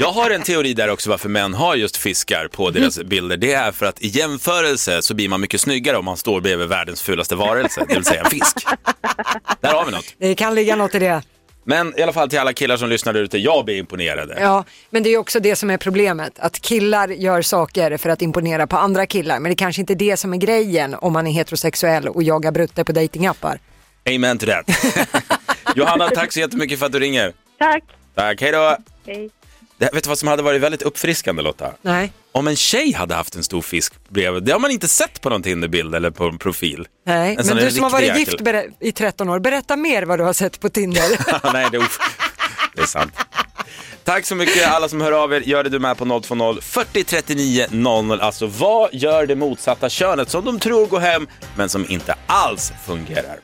Jag 0.00 0.12
har 0.12 0.30
en 0.30 0.42
teori 0.42 0.74
där 0.74 0.90
också 0.90 1.10
varför 1.10 1.28
män 1.28 1.54
har 1.54 1.74
just 1.74 1.96
fiskar 1.96 2.48
på 2.48 2.70
deras 2.70 3.02
bilder. 3.02 3.36
Det 3.36 3.52
är 3.52 3.72
för 3.72 3.86
att 3.86 4.02
i 4.02 4.08
jämförelse 4.08 5.02
så 5.02 5.14
blir 5.14 5.28
man 5.28 5.40
mycket 5.40 5.60
snyggare 5.60 5.96
om 5.96 6.04
man 6.04 6.16
står 6.16 6.40
bredvid 6.40 6.68
världens 6.68 7.02
fulaste 7.02 7.34
varelse, 7.34 7.84
det 7.88 7.94
vill 7.94 8.04
säga 8.04 8.20
en 8.24 8.30
fisk. 8.30 8.66
Där 9.60 9.72
har 9.72 9.84
vi 9.84 9.90
något. 9.92 10.14
Det 10.18 10.34
kan 10.34 10.54
ligga 10.54 10.76
något 10.76 10.94
i 10.94 10.98
det. 10.98 11.22
Men 11.68 11.98
i 11.98 12.02
alla 12.02 12.12
fall 12.12 12.28
till 12.30 12.38
alla 12.38 12.52
killar 12.52 12.76
som 12.76 12.88
lyssnar 12.88 13.12
där 13.12 13.20
ute, 13.20 13.38
jag 13.38 13.64
blir 13.64 13.76
imponerade. 13.76 14.36
Ja, 14.40 14.64
men 14.90 15.02
det 15.02 15.08
är 15.10 15.18
också 15.18 15.40
det 15.40 15.56
som 15.56 15.70
är 15.70 15.76
problemet. 15.76 16.38
Att 16.38 16.60
killar 16.60 17.08
gör 17.08 17.42
saker 17.42 17.96
för 17.96 18.10
att 18.10 18.22
imponera 18.22 18.66
på 18.66 18.76
andra 18.76 19.06
killar. 19.06 19.40
Men 19.40 19.50
det 19.50 19.54
är 19.54 19.56
kanske 19.56 19.82
inte 19.82 19.94
det 19.94 20.16
som 20.16 20.32
är 20.32 20.36
grejen 20.36 20.94
om 20.94 21.12
man 21.12 21.26
är 21.26 21.30
heterosexuell 21.30 22.08
och 22.08 22.22
jagar 22.22 22.52
brutter 22.52 22.84
på 22.84 22.92
datingappar. 22.92 23.60
Amen 24.14 24.38
to 24.38 24.46
that. 24.46 24.70
Johanna, 25.76 26.08
tack 26.08 26.32
så 26.32 26.40
jättemycket 26.40 26.78
för 26.78 26.86
att 26.86 26.92
du 26.92 26.98
ringer. 26.98 27.32
Tack, 27.58 27.84
Tack, 28.14 28.40
hej 28.40 28.52
då. 28.52 28.76
hej. 29.06 29.30
Det, 29.78 29.90
vet 29.92 30.04
du 30.04 30.08
vad 30.08 30.18
som 30.18 30.28
hade 30.28 30.42
varit 30.42 30.60
väldigt 30.60 30.82
uppfriskande 30.82 31.42
Lotta? 31.42 31.72
Nej. 31.82 32.12
Om 32.32 32.48
en 32.48 32.56
tjej 32.56 32.92
hade 32.92 33.14
haft 33.14 33.34
en 33.36 33.44
stor 33.44 33.62
fisk 33.62 33.92
bredvid, 34.08 34.42
det 34.42 34.52
har 34.52 34.58
man 34.58 34.70
inte 34.70 34.88
sett 34.88 35.20
på 35.20 35.30
någon 35.30 35.42
Tinderbild 35.42 35.94
eller 35.94 36.10
på 36.10 36.24
en 36.24 36.38
profil. 36.38 36.86
Nej, 37.06 37.36
En 37.40 37.46
men 37.46 37.56
du 37.56 37.70
som 37.70 37.82
har 37.82 37.90
varit 37.90 38.06
jäkel. 38.06 38.18
gift 38.18 38.74
i 38.80 38.92
13 38.92 39.28
år, 39.28 39.38
berätta 39.38 39.76
mer 39.76 40.02
vad 40.02 40.18
du 40.18 40.24
har 40.24 40.32
sett 40.32 40.60
på 40.60 40.68
Tinder. 40.68 41.02
Nej, 41.52 41.66
det 41.70 41.76
är, 41.76 41.80
of- 41.80 41.98
det 42.74 42.82
är 42.82 42.86
sant. 42.86 43.12
Tack 44.04 44.26
så 44.26 44.34
mycket 44.34 44.68
alla 44.68 44.88
som 44.88 45.00
hör 45.00 45.12
av 45.12 45.32
er. 45.34 45.40
Gör 45.40 45.64
det 45.64 45.70
du 45.70 45.78
med 45.78 45.96
på 45.98 46.20
020 46.22 46.60
40 46.62 47.04
39 47.04 47.66
00. 47.70 48.20
Alltså 48.20 48.46
vad 48.46 48.94
gör 48.94 49.26
det 49.26 49.36
motsatta 49.36 49.88
könet 49.88 50.30
som 50.30 50.44
de 50.44 50.58
tror 50.58 50.86
går 50.86 51.00
hem 51.00 51.26
men 51.56 51.68
som 51.68 51.86
inte 51.90 52.14
alls 52.26 52.72
fungerar? 52.86 53.38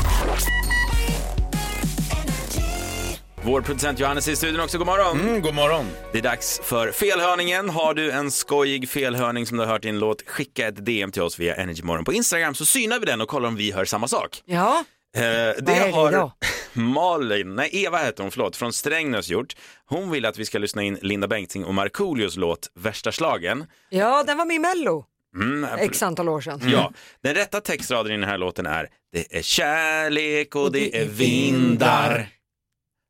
Vår 3.45 3.61
producent 3.61 3.99
Johannes 3.99 4.29
är 4.29 4.33
i 4.33 4.37
studion 4.37 4.61
också, 4.61 4.79
god 4.79 4.87
morgon. 4.87 5.21
Mm, 5.21 5.43
god 5.43 5.55
morgon. 5.55 5.87
Det 6.13 6.19
är 6.19 6.23
dags 6.23 6.61
för 6.65 6.93
felhörningen. 6.93 7.69
Har 7.69 7.95
du 7.95 8.11
en 8.11 8.31
skojig 8.31 8.89
felhörning 8.89 9.47
som 9.47 9.57
du 9.57 9.65
har 9.65 9.73
hört 9.73 9.85
i 9.85 9.89
en 9.89 9.99
låt, 9.99 10.29
skicka 10.29 10.69
ett 10.69 10.85
DM 10.87 11.11
till 11.13 11.23
oss 11.23 11.39
via 11.39 11.55
Energymorgon 11.55 12.05
på 12.05 12.13
Instagram 12.13 12.55
så 12.55 12.65
synar 12.65 12.99
vi 12.99 13.07
den 13.07 13.21
och 13.21 13.29
kollar 13.29 13.49
om 13.49 13.57
vi 13.57 13.73
hör 13.73 13.85
samma 13.85 14.09
sak. 14.09 14.43
Ja, 14.45 14.85
Eh, 15.17 15.21
det 15.23 15.55
det 15.61 15.91
har 15.93 16.13
då? 16.13 16.33
Malin, 16.73 17.55
nej 17.55 17.71
Eva 17.73 17.99
heter 17.99 18.23
hon, 18.23 18.31
förlåt, 18.33 18.57
från 18.57 18.73
Strängnäs 18.73 19.29
gjort. 19.29 19.57
Hon 19.87 20.11
vill 20.11 20.25
att 20.27 20.39
vi 20.39 20.45
ska 20.45 20.59
lyssna 20.59 20.83
in 20.83 20.99
Linda 21.03 21.29
Bengtzing 21.29 21.65
och 21.65 21.75
Markoolios 21.75 22.37
låt 22.37 22.69
Värsta 22.75 23.13
slagen. 23.13 23.65
ja 23.91 24.25
den 24.27 24.39
var 24.39 24.45
med 24.45 24.55
i 24.57 24.59
Mello 24.59 25.05
Mm, 25.37 25.67
x 25.79 26.03
antal 26.03 26.29
år 26.29 26.41
sedan. 26.41 26.61
Ja, 26.73 26.93
den 27.23 27.35
rätta 27.35 27.61
textraden 27.61 28.13
i 28.13 28.17
den 28.17 28.29
här 28.29 28.39
låten 28.39 28.67
är 28.67 28.89
Det 29.13 29.37
är 29.39 29.43
kärlek 29.43 30.55
och 30.57 30.73
det 30.73 31.01
är 31.01 31.07
vindar. 31.07 32.29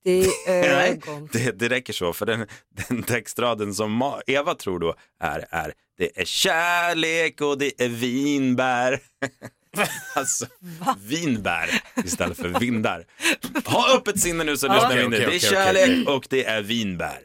Nej, 0.46 1.00
ögon. 1.06 1.28
det, 1.32 1.58
det 1.58 1.68
räcker 1.68 1.92
så, 1.92 2.12
för 2.12 2.26
den, 2.26 2.46
den 2.88 3.02
textraden 3.02 3.74
som 3.74 4.02
Ma- 4.02 4.20
Eva 4.26 4.54
tror 4.54 4.78
då 4.78 4.94
är, 5.20 5.46
är 5.50 5.72
Det 5.98 6.20
är 6.20 6.24
kärlek 6.24 7.40
och 7.40 7.58
det 7.58 7.82
är 7.84 7.88
vinbär. 7.88 9.00
alltså, 10.14 10.46
vinbär 10.98 11.82
istället 12.04 12.36
för 12.36 12.48
vindar. 12.60 13.04
Ha 13.64 13.96
öppet 13.96 14.20
sinne 14.20 14.44
nu 14.44 14.56
så 14.56 14.72
lyssnar 14.72 14.96
vi 14.96 15.04
in 15.04 15.10
det. 15.10 15.18
Det 15.18 15.34
är 15.34 15.38
kärlek 15.38 16.08
och 16.08 16.26
det 16.30 16.44
är 16.44 16.62
vinbär. 16.62 17.18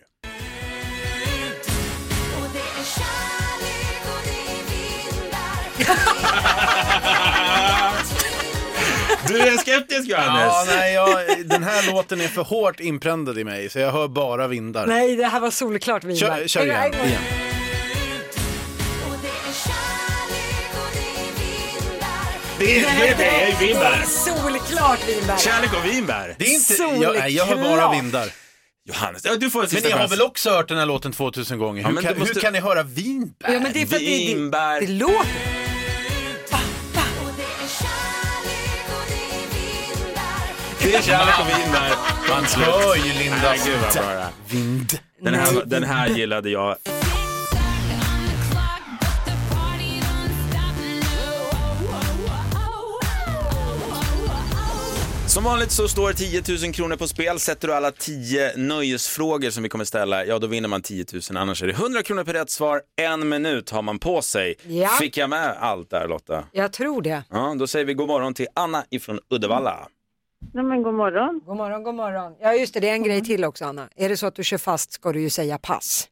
Du 9.29 9.39
är 9.39 9.57
skeptisk 9.57 10.09
Johannes. 10.09 10.43
Ja, 10.45 10.65
nej, 10.67 10.93
jag, 10.93 11.48
den 11.48 11.63
här 11.63 11.91
låten 11.91 12.21
är 12.21 12.27
för 12.27 12.41
hårt 12.43 12.79
inprändad 12.79 13.38
i 13.38 13.43
mig 13.43 13.69
så 13.69 13.79
jag 13.79 13.91
hör 13.91 14.07
bara 14.07 14.48
vindar. 14.48 14.88
Nej, 14.88 15.15
det 15.15 15.25
här 15.27 15.39
var 15.39 15.51
solklart 15.51 16.03
vinbär. 16.03 16.19
Kör, 16.19 16.48
kör 16.48 16.65
igen. 16.65 16.93
Igen. 17.05 17.21
Det 22.59 22.79
är, 22.79 22.81
det, 22.81 23.15
det 23.17 23.24
är 23.25 23.51
Det 23.59 23.65
vinbär. 23.65 23.91
är 23.91 24.05
solklart 24.05 25.07
vinbär. 25.09 25.38
Kärlek 25.38 25.74
och 25.74 25.86
vinbär. 25.86 26.36
Det 26.39 26.45
är 26.45 26.53
inte, 26.53 27.03
jag, 27.03 27.15
nej, 27.15 27.36
jag 27.36 27.45
hör 27.45 27.55
bara 27.55 27.91
vindar. 27.91 28.29
Johannes, 28.89 29.25
ja, 29.25 29.36
du 29.36 29.50
får 29.50 29.63
en 29.63 29.67
Men 29.74 29.83
ni 29.83 29.91
har 29.91 30.07
väl 30.07 30.21
också 30.21 30.50
hört 30.50 30.67
den 30.67 30.77
här 30.77 30.86
låten 30.86 31.12
2000 31.12 31.57
gånger? 31.59 31.83
Hur, 31.86 31.91
men 31.91 32.03
kan, 32.03 32.13
du 32.13 32.19
måste- 32.19 32.33
hur 32.33 32.41
kan 32.41 32.53
ni 32.53 32.59
höra 32.59 32.83
vinbär? 32.83 33.53
Ja, 33.53 33.59
men 33.59 33.74
det 33.74 33.81
är 33.81 33.86
för 33.86 33.95
att 33.95 34.01
det, 34.01 34.05
Vinbär. 34.05 34.79
det, 34.79 34.86
det 34.86 34.91
låter. 34.93 35.68
Är 40.96 41.01
kärlek 41.01 41.39
och 41.39 41.48
vinbär. 41.48 41.91
Man 42.29 42.43
hör 42.43 42.96
ju 42.96 43.13
Linda. 43.19 43.38
Nej, 43.43 43.60
gud 43.65 43.75
vad 43.81 43.93
bra 43.93 44.13
det 44.13 44.19
är. 44.19 44.29
Vind. 44.50 45.00
Den 45.22 45.34
här, 45.34 45.65
den 45.65 45.84
här 45.84 46.08
gillade 46.08 46.50
jag. 46.50 46.75
Som 55.27 55.43
vanligt 55.43 55.72
så 55.72 55.88
står 55.88 56.13
10 56.13 56.43
000 56.65 56.74
kronor 56.74 56.96
på 56.96 57.08
spel. 57.08 57.39
Sätter 57.39 57.67
du 57.67 57.74
alla 57.74 57.91
10 57.91 58.58
nöjesfrågor 58.58 59.50
som 59.50 59.63
vi 59.63 59.69
kommer 59.69 59.86
ställa, 59.86 60.25
ja 60.25 60.39
då 60.39 60.48
vinner 60.48 60.69
man 60.69 60.81
10 60.81 61.05
000. 61.13 61.22
Annars 61.38 61.63
är 61.63 61.67
det 61.67 61.74
100 61.74 62.03
kronor 62.03 62.24
per 62.24 62.34
rätt 62.34 62.50
svar. 62.50 62.81
En 63.01 63.29
minut 63.29 63.69
har 63.69 63.81
man 63.81 64.00
på 64.00 64.22
sig. 64.22 64.55
Ja. 64.67 64.88
Fick 64.88 65.17
jag 65.17 65.29
med 65.29 65.58
allt 65.60 65.89
där 65.89 66.08
Lotta? 66.08 66.43
Jag 66.51 66.74
tror 66.74 67.01
det. 67.01 67.24
Ja, 67.29 67.55
då 67.60 67.67
säger 67.67 67.86
vi 67.86 67.93
god 67.93 68.08
morgon 68.08 68.34
till 68.34 68.48
Anna 68.55 68.84
ifrån 68.89 69.19
Uddevalla. 69.29 69.88
Nej, 70.53 70.63
men 70.63 70.84
god 70.84 70.93
morgon. 70.93 71.41
God 71.46 71.58
morgon, 71.58 71.84
god 71.84 71.96
morgon. 71.96 72.36
Ja 72.39 72.53
just 72.53 72.74
det, 72.74 72.79
det 72.79 72.89
är 72.89 72.93
en 72.93 73.03
grej 73.03 73.22
till 73.22 73.43
också 73.46 73.65
Anna. 73.65 73.88
Är 73.96 74.10
det 74.10 74.17
så 74.17 74.27
att 74.27 74.36
du 74.36 74.43
kör 74.43 74.58
fast 74.58 74.91
ska 74.91 75.12
du 75.12 75.22
ju 75.22 75.29
säga 75.29 75.58
pass. 75.58 76.10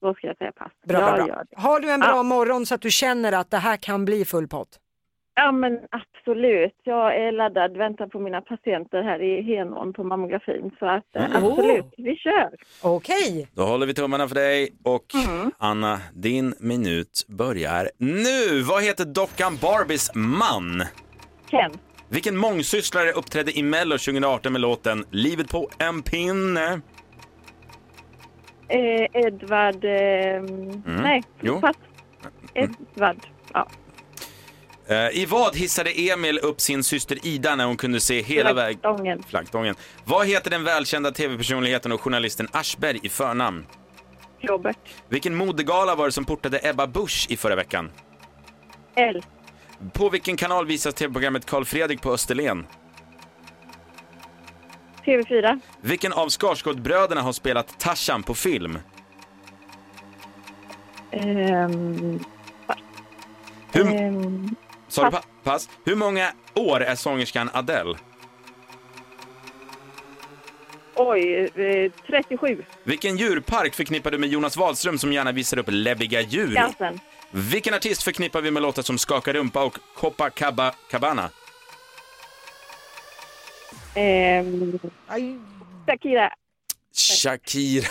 Då 0.00 0.14
ska 0.14 0.26
jag 0.26 0.36
säga 0.36 0.52
pass. 0.52 0.72
Bra, 0.86 1.00
jag 1.00 1.14
bra, 1.14 1.18
gör 1.26 1.34
bra. 1.34 1.44
det. 1.50 1.60
Har 1.60 1.80
du 1.80 1.90
en 1.90 2.00
bra 2.00 2.08
Ja. 2.16 2.22
morgon 2.22 2.66
så 2.66 2.74
att 2.74 2.80
du 2.80 2.90
känner 2.90 3.32
att 3.32 3.50
det 3.50 3.56
här 3.58 3.76
kan 3.76 4.04
bli 4.04 4.24
full 4.24 4.48
pott? 4.48 4.68
Ja, 5.34 5.52
men 5.52 5.78
absolut. 5.90 6.74
Jag 6.84 7.16
är 7.16 7.32
laddad, 7.32 7.76
väntar 7.76 8.06
på 8.06 8.18
mina 8.20 8.40
patienter 8.40 9.02
här 9.02 9.22
i 9.22 9.42
Henån 9.42 9.92
på 9.92 10.04
mammografin. 10.04 10.70
Så 10.78 10.86
att 10.86 11.16
eh, 11.16 11.24
Mm. 11.24 11.44
absolut, 11.44 11.94
vi 11.96 12.16
kör. 12.16 12.50
Okej. 12.82 13.48
Då 13.54 13.62
håller 13.62 13.86
vi 13.86 13.94
tummarna 13.94 14.28
för 14.28 14.34
dig 14.34 14.68
och 14.84 15.04
Anna, 15.58 15.98
din 16.14 16.54
minut 16.60 17.24
börjar 17.28 17.90
nu. 17.98 18.62
Vad 18.62 18.82
heter 18.84 19.04
dockan 19.04 19.58
Barbies 19.62 20.14
man? 20.14 20.82
Ken. 21.50 21.72
Vilken 22.12 22.36
mångsysslare 22.36 23.12
uppträdde 23.12 23.58
i 23.58 23.62
Mello 23.62 23.98
2018 23.98 24.52
med 24.52 24.60
låten 24.60 25.04
Livet 25.10 25.48
på 25.50 25.70
en 25.78 26.02
pinne? 26.02 26.80
Eh, 28.68 29.06
Edvard... 29.26 29.84
Eh, 29.84 29.90
Nej, 29.90 30.42
Mm. 30.86 31.22
Jo. 31.40 31.60
pass. 31.60 31.76
Edvard. 32.54 33.16
Ja. 33.52 33.68
Eh, 34.86 34.96
I 34.96 35.26
vad 35.28 35.56
hissade 35.56 35.90
Emil 35.90 36.38
upp 36.38 36.60
sin 36.60 36.84
syster 36.84 37.18
Ida 37.26 37.56
när 37.56 37.64
hon 37.64 37.76
kunde 37.76 38.00
se 38.00 38.22
hela 38.22 38.52
vägen? 38.52 38.80
Flaggstången. 38.82 39.22
Flaggstången. 39.22 39.74
Vad 40.04 40.26
heter 40.26 40.50
den 40.50 40.64
välkända 40.64 41.10
tv-personligheten 41.10 41.92
och 41.92 42.00
journalisten 42.00 42.48
Aschberg 42.52 43.00
i 43.02 43.08
förnamn? 43.08 43.66
Robert. 44.42 44.78
Vilken 45.08 45.34
modegala 45.34 45.94
var 45.94 46.06
det 46.06 46.12
som 46.12 46.24
portade 46.24 46.60
Ebba 46.68 46.86
Busch 46.86 47.26
i 47.30 47.36
förra 47.36 47.56
veckan? 47.56 47.90
L. 48.94 49.22
På 49.92 50.08
vilken 50.08 50.36
kanal 50.36 50.66
visas 50.66 50.94
tv-programmet 50.94 51.46
Karl 51.46 51.64
Fredrik 51.64 52.00
på 52.02 52.12
Österlen? 52.12 52.66
TV4. 55.04 55.60
Vilken 55.80 56.12
av 56.12 56.28
Skarsgård-bröderna 56.28 57.20
har 57.20 57.32
spelat 57.32 57.78
Tarzan 57.78 58.22
på 58.22 58.34
film? 58.34 58.78
Ehm, 61.10 62.20
Hur, 63.72 63.86
ehm, 63.94 64.54
sa 64.88 65.04
du 65.04 65.10
pa- 65.10 65.22
pass? 65.42 65.68
Hur 65.84 65.94
många 65.96 66.32
år 66.54 66.80
är 66.80 66.94
sångerskan 66.94 67.50
Adele? 67.52 67.94
oj, 70.96 71.50
eh, 71.54 71.92
37. 72.06 72.64
Vilken 72.84 73.16
djurpark 73.16 73.74
förknippar 73.74 74.10
du 74.10 74.18
med 74.18 74.28
Jonas 74.28 74.56
Wahlström 74.56 74.98
som 74.98 75.12
gärna 75.12 75.32
visar 75.32 75.58
upp 75.58 75.66
läbbiga 75.68 76.20
djur? 76.20 76.50
Skansen. 76.54 77.00
Vilken 77.30 77.74
artist 77.74 78.02
förknippar 78.02 78.40
vi 78.40 78.50
med 78.50 78.62
låtar 78.62 78.82
som 78.82 78.98
Skaka 78.98 79.32
rumpa 79.32 79.64
och 79.64 79.78
Copacabana? 79.96 81.30
Ehm, 83.94 84.78
Shakira. 85.86 86.32
Shakira. 87.22 87.86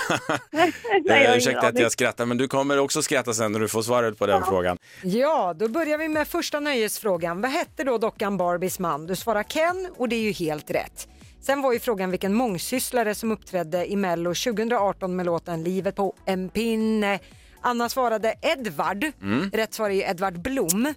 Nej, 1.06 1.26
Eh, 1.26 1.38
Ursäkta 1.38 1.68
att 1.68 1.80
jag 1.80 1.92
skrattar, 1.92 2.26
men 2.26 2.38
du 2.38 2.48
kommer 2.48 2.78
också 2.80 3.02
skratta 3.02 3.34
sen 3.34 3.52
när 3.52 3.60
du 3.60 3.68
får 3.68 3.82
svaret 3.82 4.18
på 4.18 4.26
den 4.28 4.44
frågan. 4.46 4.78
Ja, 5.04 5.54
då 5.60 5.68
börjar 5.68 5.98
vi 5.98 6.10
med 6.10 6.28
första 6.28 6.60
nöjesfrågan. 6.60 7.42
Vad 7.42 7.52
hette 7.52 7.84
då 7.84 7.98
dockan 7.98 8.38
Barbies 8.38 8.80
man? 8.80 9.08
Du 9.08 9.16
svarar 9.16 9.44
Ken 9.44 9.88
och 9.98 10.10
det 10.10 10.16
är 10.16 10.22
ju 10.22 10.32
helt 10.32 10.72
rätt. 10.72 11.08
Sen 11.42 11.62
var 11.62 11.74
ju 11.74 11.80
frågan 11.80 12.12
vilken 12.12 12.34
mångsysslare 12.34 13.16
som 13.16 13.32
uppträdde 13.32 13.92
i 13.92 13.96
Mello 13.96 14.30
2018 14.34 15.16
med 15.16 15.26
låten 15.26 15.64
Livet 15.64 15.96
på 15.96 16.14
en 16.26 16.50
pinne. 16.50 17.20
Anna 17.62 17.90
svarade 17.90 18.36
Edvard. 18.42 19.06
Rätt 19.54 19.74
svar 19.74 19.90
är 19.90 19.94
ju 19.94 20.02
Edvard 20.02 20.42
Blom. 20.42 20.94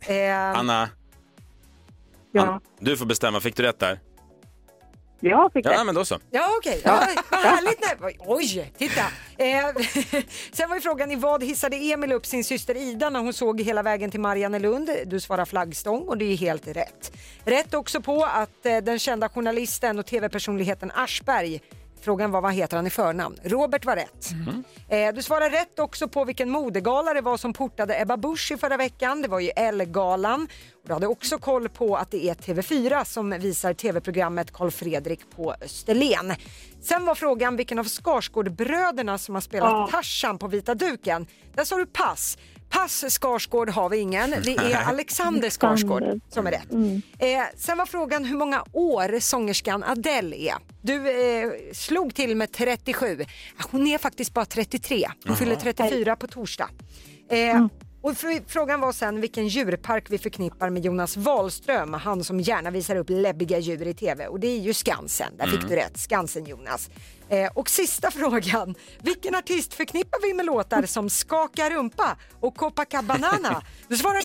Eh, 0.00 0.36
Anna, 0.58 0.88
Ja, 2.32 2.46
An- 2.46 2.60
du 2.80 2.96
får 2.96 3.06
bestämma. 3.06 3.40
Fick 3.40 3.56
du 3.56 3.62
rätt 3.62 3.78
där? 3.78 4.00
jag 5.20 5.52
fick 5.52 5.66
Ja, 5.66 5.78
det. 5.78 5.84
men 5.84 5.94
då 5.94 6.04
så. 6.04 6.18
Ja 6.30 6.48
okej, 6.58 6.80
ja, 6.84 7.06
vad 7.30 7.40
härligt. 7.40 8.00
Nej. 8.00 8.16
Oj, 8.20 8.72
titta. 8.78 9.00
Eh, 9.38 9.66
sen 10.52 10.68
var 10.68 10.76
ju 10.76 10.80
frågan 10.82 11.10
i 11.10 11.16
vad 11.16 11.42
hissade 11.44 11.76
Emil 11.76 12.12
upp 12.12 12.26
sin 12.26 12.44
syster 12.44 12.76
Ida 12.76 13.10
när 13.10 13.20
hon 13.20 13.32
såg 13.32 13.60
hela 13.60 13.82
vägen 13.82 14.10
till 14.10 14.20
Mariannelund? 14.20 14.90
Du 15.06 15.20
svarar 15.20 15.44
flaggstång 15.44 16.02
och 16.08 16.18
det 16.18 16.24
är 16.24 16.36
helt 16.36 16.66
rätt. 16.68 17.12
Rätt 17.44 17.74
också 17.74 18.00
på 18.02 18.24
att 18.24 18.66
eh, 18.66 18.76
den 18.78 18.98
kända 18.98 19.28
journalisten 19.28 19.98
och 19.98 20.06
tv-personligheten 20.06 20.92
Aschberg 20.94 21.60
Frågan 22.00 22.30
var 22.30 22.40
vad 22.40 22.52
heter 22.52 22.76
han 22.76 22.86
i 22.86 22.90
förnamn? 22.90 23.36
Robert 23.44 23.84
var 23.84 23.96
rätt. 23.96 24.28
Eh, 24.88 25.14
du 25.14 25.22
svarar 25.22 25.50
rätt 25.50 25.78
också 25.78 26.08
på 26.08 26.24
vilken 26.24 26.50
modegala 26.50 27.14
det 27.14 27.20
var 27.20 27.36
som 27.36 27.52
portade 27.52 28.00
Ebba 28.00 28.16
Busch 28.16 28.52
i 28.52 28.56
förra 28.56 28.76
veckan. 28.76 29.22
Det 29.22 29.28
var 29.28 29.40
ju 29.40 29.50
Elle-galan. 29.56 30.48
Du 30.86 30.92
hade 30.92 31.06
också 31.06 31.38
koll 31.38 31.68
på 31.68 31.96
att 31.96 32.10
det 32.10 32.28
är 32.28 32.34
TV4 32.34 33.04
som 33.04 33.30
visar 33.30 33.74
tv-programmet 33.74 34.52
Karl 34.52 34.70
Fredrik 34.70 35.20
på 35.36 35.54
Österlen. 35.60 36.32
Sen 36.82 37.04
var 37.06 37.14
frågan 37.14 37.56
vilken 37.56 37.78
av 37.78 37.84
Skarsgård-bröderna 37.86 39.18
som 39.18 39.34
har 39.34 39.42
spelat 39.42 39.70
Ja. 39.70 39.88
Tarzan 39.90 40.38
på 40.38 40.48
vita 40.48 40.74
duken. 40.74 41.26
Där 41.54 41.64
sa 41.64 41.76
du 41.76 41.86
pass. 41.86 42.38
Pass 42.68 43.04
Skarsgård 43.08 43.70
har 43.70 43.88
vi 43.88 43.96
ingen. 43.96 44.30
Det 44.30 44.56
är 44.56 44.84
Alexander 44.84 45.50
Skarsgård 45.50 46.20
som 46.28 46.46
är 46.46 46.50
rätt. 46.50 46.72
Eh, 47.18 47.26
sen 47.56 47.78
var 47.78 47.86
frågan 47.86 48.24
hur 48.24 48.36
många 48.36 48.64
år 48.72 49.20
sångerskan 49.20 49.84
Adele 49.84 50.36
är. 50.36 50.54
Du 50.82 50.94
eh, 51.10 51.50
slog 51.72 52.14
till 52.14 52.36
med 52.36 52.52
37. 52.52 53.24
Hon 53.70 53.86
är 53.86 53.98
faktiskt 53.98 54.34
bara 54.34 54.44
33. 54.44 55.08
Hon 55.26 55.36
fyller 55.36 55.56
34 55.56 56.16
på 56.16 56.26
torsdag. 56.26 56.68
Eh, 57.30 57.66
Och 58.02 58.16
för, 58.16 58.48
frågan 58.48 58.80
var 58.80 58.92
sen 58.92 59.20
vilken 59.20 59.48
djurpark 59.48 60.04
vi 60.08 60.18
förknippar 60.18 60.70
med 60.70 60.84
Jonas 60.84 61.16
Wahlström, 61.16 61.92
han 61.94 62.24
som 62.24 62.40
gärna 62.40 62.70
visar 62.70 62.96
upp 62.96 63.06
läbbiga 63.10 63.58
djur 63.58 63.86
i 63.86 63.94
TV. 63.94 64.26
Och 64.26 64.40
det 64.40 64.46
är 64.46 64.58
ju 64.60 64.74
Skansen, 64.74 65.36
där 65.36 65.46
fick 65.46 65.68
du 65.68 65.76
rätt. 65.76 65.98
Skansen 65.98 66.44
Jonas. 66.46 66.90
Eh, 67.30 67.50
och 67.54 67.70
sista 67.70 68.10
frågan, 68.10 68.74
vilken 69.02 69.34
artist 69.34 69.74
förknippar 69.74 70.18
vi 70.22 70.34
med 70.34 70.46
låtar 70.46 70.86
som 70.86 71.10
Skaka 71.10 71.70
rumpa 71.70 72.16
och 72.40 72.56
Copacabana? 72.56 73.62
Du 73.88 73.96
svarar 73.96 74.22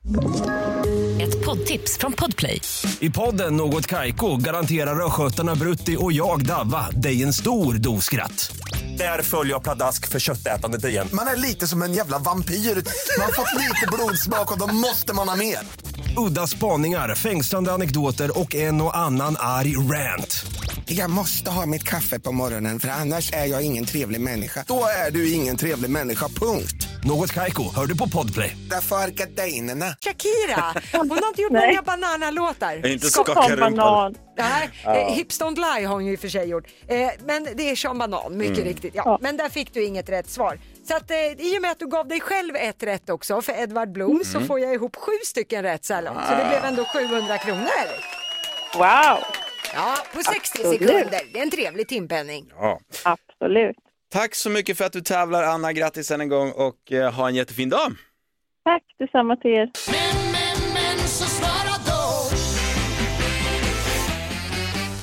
Ett 1.22 1.46
poddtips 1.46 1.98
från 1.98 2.14
Podplay. 2.14 2.62
I 3.00 3.10
podden 3.10 3.58
Något 3.58 3.88
Kaiko 3.88 4.38
garanterar 4.38 5.06
östgötarna 5.06 5.56
Brutti 5.56 5.98
och 6.00 6.12
jag, 6.12 6.46
Davva, 6.46 6.90
dig 6.92 7.24
en 7.24 7.34
stor 7.34 7.74
dos 7.74 8.06
skratt. 8.06 8.52
Där 8.98 9.22
följer 9.22 9.54
jag 9.54 9.64
pladask 9.64 10.08
för 10.08 10.20
köttätandet 10.20 10.86
igen. 10.86 11.08
Man 11.14 11.28
är 11.28 11.36
lite 11.36 11.68
som 11.68 11.82
en 11.82 11.94
jävla 11.94 12.20
vampyr. 12.20 12.56
Man 12.56 13.26
har 13.26 13.32
fått 13.32 13.60
lite 13.60 13.88
blodsmak 13.92 14.52
och 14.52 14.60
då 14.60 14.68
måste 14.68 15.14
man 15.14 15.30
ha 15.30 15.36
mer. 15.36 15.58
Udda 16.18 16.48
spaningar, 16.48 17.16
fängslande 17.16 17.74
anekdoter 17.74 18.40
och 18.40 18.56
en 18.56 18.82
och 18.82 18.98
annan 18.98 19.36
arg 19.40 19.78
rant. 19.78 20.46
Jag 20.98 21.10
måste 21.10 21.50
ha 21.52 21.66
mitt 21.66 21.84
kaffe 21.84 22.20
på 22.20 22.32
morgonen 22.32 22.80
för 22.80 22.88
annars 22.88 23.34
är 23.34 23.46
jag 23.46 23.62
ingen 23.64 23.86
trevlig 23.86 24.22
människa. 24.22 24.64
Då 24.68 24.84
är 25.08 25.12
du 25.12 25.32
ingen 25.34 25.58
trevlig 25.58 25.90
människa, 25.90 26.28
punkt. 26.28 26.88
Något 27.04 27.34
Kaiko, 27.34 27.64
hör 27.76 27.86
du 27.86 27.98
på 27.98 28.10
Podplay. 28.10 28.58
Därför 28.70 28.96
är 28.96 29.08
gardinerna. 29.08 29.86
Shakira. 29.86 30.82
Hon 30.94 31.10
har 31.10 31.28
inte 31.28 31.42
gjort 31.42 31.52
många 31.52 31.82
bananalåtar. 31.82 32.86
Inte 32.88 33.08
skaka 33.08 33.56
rumpan. 33.56 34.16
Nej, 34.38 34.70
eh, 34.86 35.14
Hips 35.16 35.42
Don't 35.42 35.56
Lie 35.56 35.86
har 35.88 35.94
hon 35.94 36.06
ju 36.06 36.14
i 36.14 36.16
och 36.16 36.20
för 36.20 36.28
sig 36.30 36.50
gjort. 36.50 36.64
Eh, 36.88 36.98
men 37.26 37.48
det 37.56 37.70
är 37.70 37.76
Sean 37.76 37.98
Banan, 37.98 38.38
mycket 38.38 38.58
Mm. 38.58 38.68
riktigt. 38.68 38.92
Ja. 38.96 39.18
Men 39.22 39.38
där 39.38 39.50
fick 39.50 39.74
du 39.74 39.84
inget 39.86 40.10
rätt 40.10 40.30
svar. 40.30 40.60
Så 40.88 40.96
att, 40.96 41.12
eh, 41.12 41.18
i 41.18 41.58
och 41.58 41.62
med 41.62 41.72
att 41.72 41.80
du 41.80 41.88
gav 41.88 42.08
dig 42.08 42.22
själv 42.22 42.56
ett 42.56 42.84
rätt 42.84 43.10
också 43.10 43.42
för 43.42 43.54
Edvard 43.62 43.92
Blom 43.92 44.12
Mm. 44.12 44.24
så 44.26 44.40
får 44.42 44.60
jag 44.60 44.74
ihop 44.74 44.96
sju 44.96 45.12
stycken 45.26 45.64
rätt 45.64 45.86
så 45.86 45.94
här 45.94 46.02
långt. 46.02 46.20
Så 46.30 46.36
det 46.36 46.46
blev 46.50 46.66
ändå 46.66 46.86
700 46.86 47.38
kronor. 47.38 47.68
Wow, 48.78 49.18
Ja, 49.74 49.98
på 50.14 50.20
60 50.24 50.38
Absolut. 50.38 50.80
sekunder. 50.82 51.22
Det 51.34 51.40
är 51.40 51.44
en 51.44 51.52
trevlig 51.52 51.88
timpenning. 51.88 52.52
Ja. 52.60 52.80
absolut. 53.04 53.76
Tack 54.12 54.36
så 54.36 54.50
mycket 54.50 54.78
för 54.78 54.86
att 54.86 54.94
du 54.94 55.02
tävlar 55.02 55.44
Anna, 55.44 55.74
grattis 55.74 56.12
än 56.12 56.22
en 56.22 56.30
gång 56.30 56.52
och 56.52 56.92
eh, 56.92 57.14
ha 57.14 57.28
en 57.28 57.36
jättefin 57.36 57.70
dag. 57.70 57.92
Tack 58.64 58.84
detsamma 59.00 59.36
till 59.36 59.52
er. 59.52 59.70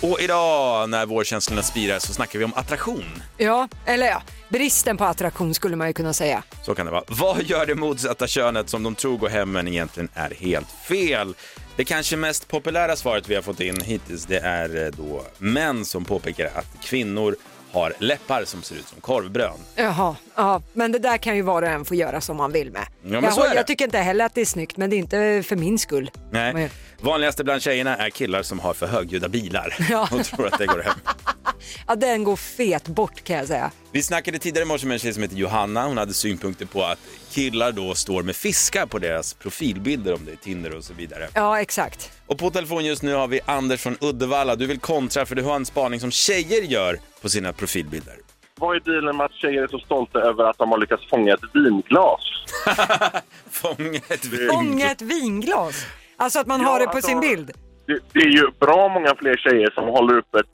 Och 0.03 0.21
idag 0.21 0.91
när 0.91 1.07
vårkänslorna 1.07 1.63
spirar 1.63 1.99
så 1.99 2.13
snackar 2.13 2.39
vi 2.39 2.45
om 2.45 2.53
attraktion. 2.57 3.05
Ja, 3.39 3.69
eller 3.87 4.07
ja, 4.07 4.23
bristen 4.49 4.97
på 4.97 5.05
attraktion 5.05 5.55
skulle 5.55 5.77
man 5.77 5.87
ju 5.87 5.93
kunna 5.93 6.13
säga. 6.13 6.43
Så 6.63 6.75
kan 6.75 6.87
det 6.87 6.93
vara. 6.93 7.05
Vad 7.09 7.43
gör 7.43 7.67
det 7.67 7.75
motsatta 7.75 8.27
könet 8.27 8.69
som 8.69 8.83
de 8.83 8.95
tror 8.95 9.19
går 9.19 9.29
hem 9.29 9.53
men 9.53 9.69
egentligen 9.69 10.09
är 10.15 10.31
helt 10.31 10.71
fel? 10.71 11.35
Det 11.79 11.85
kanske 11.85 12.17
mest 12.17 12.49
populära 12.49 12.97
svaret 12.97 13.29
vi 13.29 13.35
har 13.35 13.43
fått 13.43 13.61
in 13.61 13.81
hittills 13.81 14.27
det 14.27 14.39
är 14.39 14.85
eh, 14.85 14.91
då 14.91 15.23
män 15.39 15.85
som 15.85 16.05
påpekar 16.05 16.51
att 16.55 16.67
kvinnor 16.85 17.37
har 17.73 17.93
läppar 17.99 18.45
som 18.45 18.63
ser 18.63 18.75
ut 18.77 18.89
som 18.89 19.01
korvbrön. 19.01 19.59
Jaha, 19.75 20.17
ja, 20.35 20.63
men 20.73 20.93
det 20.93 20.99
där 20.99 21.17
kan 21.19 21.37
ju 21.37 21.43
var 21.43 21.63
och 21.63 21.69
en 21.69 21.85
få 21.85 21.95
göra 21.95 22.21
som 22.21 22.37
man 22.37 22.53
vill 22.53 22.71
med. 22.73 22.87
men 23.03 23.25
jag, 23.25 23.33
så 23.33 23.43
är 23.45 23.49
det. 23.51 23.55
jag 23.57 23.67
tycker 23.67 23.85
inte 23.85 23.99
heller 23.99 24.25
att 24.25 24.35
det 24.35 24.41
är 24.41 24.45
snyggt, 24.45 24.77
men 24.77 24.91
det 24.91 24.97
är 24.97 24.99
inte 24.99 25.43
för 25.49 25.57
min 25.57 25.79
skull. 25.79 26.11
Nej. 26.31 26.71
Vanligaste 27.01 27.45
bland 27.45 27.63
tjejerna 27.63 27.97
är 27.97 28.11
killar 28.11 28.43
som 28.43 28.59
har 28.61 28.75
för 28.75 28.87
högljudda 28.87 29.29
bilar 29.29 29.77
Ja. 29.91 30.09
och 30.13 30.25
tror 30.25 30.47
att 30.47 30.59
det 30.59 30.67
går 30.67 30.83
hem. 30.83 30.95
Ja, 31.87 31.95
den 31.97 32.25
går 32.25 32.37
fet 32.37 32.89
bort 32.89 33.25
kan 33.25 33.37
jag 33.37 33.47
säga. 33.47 33.71
Vi 33.93 34.03
snackade 34.03 34.39
tidigare 34.39 34.63
i 34.65 34.69
morse 34.69 34.87
med 34.87 34.95
en 34.95 34.99
tjej 34.99 35.13
som 35.15 35.23
heter 35.23 35.37
Johanna. 35.37 35.87
Hon 35.87 35.99
hade 35.99 36.15
synpunkter 36.15 36.67
på 36.67 36.85
att 36.85 36.99
killar 37.31 37.73
då 37.73 37.95
står 37.95 38.23
med 38.23 38.37
fiskar 38.37 38.87
på 38.87 38.99
deras 38.99 39.35
profilbilder 39.35 40.15
om 40.15 40.25
det 40.25 40.33
är 40.33 40.37
Tinder 40.37 40.77
och 40.77 40.85
så 40.85 40.95
vidare. 40.95 41.29
Ja, 41.35 41.61
exakt. 41.61 42.13
Och 42.27 42.39
på 42.39 42.51
telefon 42.51 42.85
just 42.85 43.03
nu 43.03 43.15
har 43.15 43.29
vi 43.29 43.41
Anders 43.47 43.81
från 43.81 43.97
Uddevalla. 44.01 44.57
Du 44.57 44.67
vill 44.67 44.79
kontra 44.81 45.27
för 45.27 45.35
du 45.35 45.43
har 45.43 45.57
en 45.57 45.67
spaning 45.67 46.01
som 46.01 46.11
tjejer 46.11 46.63
gör 46.63 46.99
på 47.23 47.29
sina 47.29 47.53
profilbilder. 47.53 48.15
Vad 48.61 48.77
är 48.77 48.81
dealen 48.81 49.17
med 49.17 49.27
att 49.27 49.33
tjejer 49.35 49.63
är 49.63 49.69
så 49.69 49.79
stolta 49.79 50.19
över 50.19 50.45
att 50.51 50.59
de 50.59 50.71
har 50.71 50.79
lyckats 50.79 51.11
fånga 51.11 51.35
ett 51.35 51.41
vinglas? 51.55 52.21
Fånga 53.51 54.01
ett 54.09 54.27
Fånga 54.51 54.91
ett 54.91 55.03
vinglas. 55.03 55.87
Alltså 56.17 56.39
att 56.39 56.47
man 56.47 56.61
Ja, 56.61 56.67
har 56.69 56.79
det 56.81 56.85
på 56.87 56.91
alltså- 56.93 57.09
sin 57.09 57.21
bild. 57.21 57.51
Det, 57.87 57.99
det 58.13 58.19
är 58.21 58.31
ju 58.31 58.51
bra 58.61 58.89
många 58.89 59.15
fler 59.19 59.37
tjejer 59.37 59.71
som 59.71 59.85
håller 59.89 60.19
upp 60.19 60.35
ett, 60.35 60.47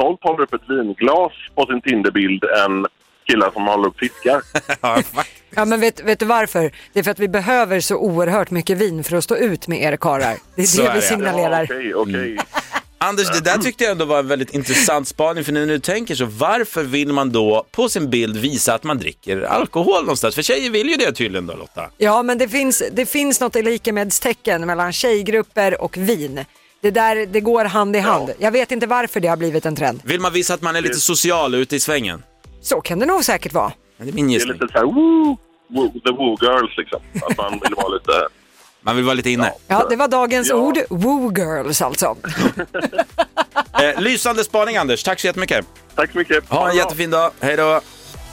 stolt 0.00 0.20
håller 0.22 0.42
upp 0.42 0.54
ett 0.54 0.68
vinglas 0.68 1.32
på 1.54 1.66
sin 1.66 1.80
Tinderbild 1.82 2.44
än 2.44 2.86
killar 3.26 3.50
som 3.50 3.66
håller 3.66 3.88
upp 3.88 3.98
fiskar. 3.98 4.42
Ja, 5.54 5.64
men 5.64 5.80
vet, 5.80 6.04
vet 6.04 6.18
du 6.18 6.26
varför? 6.26 6.72
Det 6.92 6.98
är 6.98 7.02
för 7.02 7.10
att 7.10 7.18
vi 7.18 7.28
behöver 7.28 7.80
så 7.80 7.96
oerhört 7.96 8.50
mycket 8.50 8.78
vin 8.78 9.04
för 9.04 9.16
att 9.16 9.24
stå 9.24 9.36
ut 9.36 9.68
med 9.68 9.82
er 9.82 9.96
karlar. 9.96 10.36
Det 10.56 10.62
är 10.62 10.66
Så 10.66 10.82
det 10.82 10.88
är 10.88 10.94
vi 10.94 11.02
signalerar. 11.02 11.64
Okej, 11.64 11.94
okej. 11.94 12.38
Anders, 12.98 13.30
det 13.30 13.40
där 13.40 13.58
tyckte 13.58 13.84
jag 13.84 13.90
ändå 13.90 14.04
var 14.04 14.18
en 14.18 14.28
väldigt 14.28 14.54
intressant 14.54 15.08
spaning 15.08 15.44
för 15.44 15.52
nu 15.52 15.66
när 15.66 15.72
du 15.72 15.78
tänker 15.78 16.14
så 16.14 16.24
varför 16.24 16.84
vill 16.84 17.12
man 17.12 17.32
då 17.32 17.66
på 17.70 17.88
sin 17.88 18.10
bild 18.10 18.36
visa 18.36 18.74
att 18.74 18.84
man 18.84 18.98
dricker 18.98 19.40
alkohol 19.42 20.00
någonstans? 20.00 20.34
För 20.34 20.42
tjejer 20.42 20.70
vill 20.70 20.88
ju 20.88 20.96
det 20.96 21.12
tydligen 21.12 21.46
då 21.46 21.56
Lotta. 21.56 21.90
Ja, 21.98 22.22
men 22.22 22.38
det 22.38 22.48
finns, 22.48 22.82
det 22.92 23.06
finns 23.06 23.40
något 23.40 23.54
likemedstecken 23.54 24.66
mellan 24.66 24.92
tjejgrupper 24.92 25.82
och 25.82 25.96
vin. 25.96 26.44
Det 26.82 26.90
där, 26.90 27.26
det 27.26 27.40
går 27.40 27.64
hand 27.64 27.96
i 27.96 27.98
hand. 27.98 28.30
Jag 28.38 28.50
vet 28.50 28.72
inte 28.72 28.86
varför 28.86 29.20
det 29.20 29.28
har 29.28 29.36
blivit 29.36 29.66
en 29.66 29.76
trend. 29.76 30.00
Vill 30.04 30.20
man 30.20 30.32
visa 30.32 30.54
att 30.54 30.62
man 30.62 30.76
är 30.76 30.80
lite 30.80 31.00
social 31.00 31.54
ute 31.54 31.76
i 31.76 31.80
svängen? 31.80 32.22
Så 32.62 32.80
kan 32.80 32.98
det 32.98 33.06
nog 33.06 33.24
säkert 33.24 33.52
vara. 33.52 33.72
Det 33.96 34.08
är 34.08 34.12
min 34.12 34.26
Det 34.26 34.30
är 34.32 34.34
gissning. 34.34 34.52
lite 34.52 34.66
så 34.72 34.78
här, 34.78 34.84
woo, 34.84 35.36
woo, 35.68 35.90
the 36.00 36.10
woo 36.10 36.36
girls 36.40 36.76
liksom. 36.76 37.00
Att 37.30 37.36
man 37.36 37.60
vill 37.62 37.74
vara 37.74 37.88
lite... 37.88 38.12
Man 38.82 38.96
vill 38.96 39.04
vara 39.04 39.14
lite 39.14 39.30
inne. 39.30 39.52
Ja, 39.66 39.86
det 39.90 39.96
var 39.96 40.08
dagens 40.08 40.48
Ja. 40.48 40.54
ord. 40.54 40.78
Woo 40.90 41.32
girls 41.36 41.82
alltså. 41.82 42.16
Eh, 43.82 44.00
lysande 44.00 44.44
spaning 44.44 44.76
Anders, 44.76 45.02
tack 45.02 45.20
så 45.20 45.26
jättemycket. 45.26 45.66
Tack 45.94 46.12
så 46.12 46.18
mycket. 46.18 46.48
Ha 46.48 46.58
en 46.60 46.66
det 46.68 46.72
bra. 46.74 46.84
jättefin 46.84 47.10
dag, 47.10 47.30
hej 47.40 47.56
då. 47.56 47.80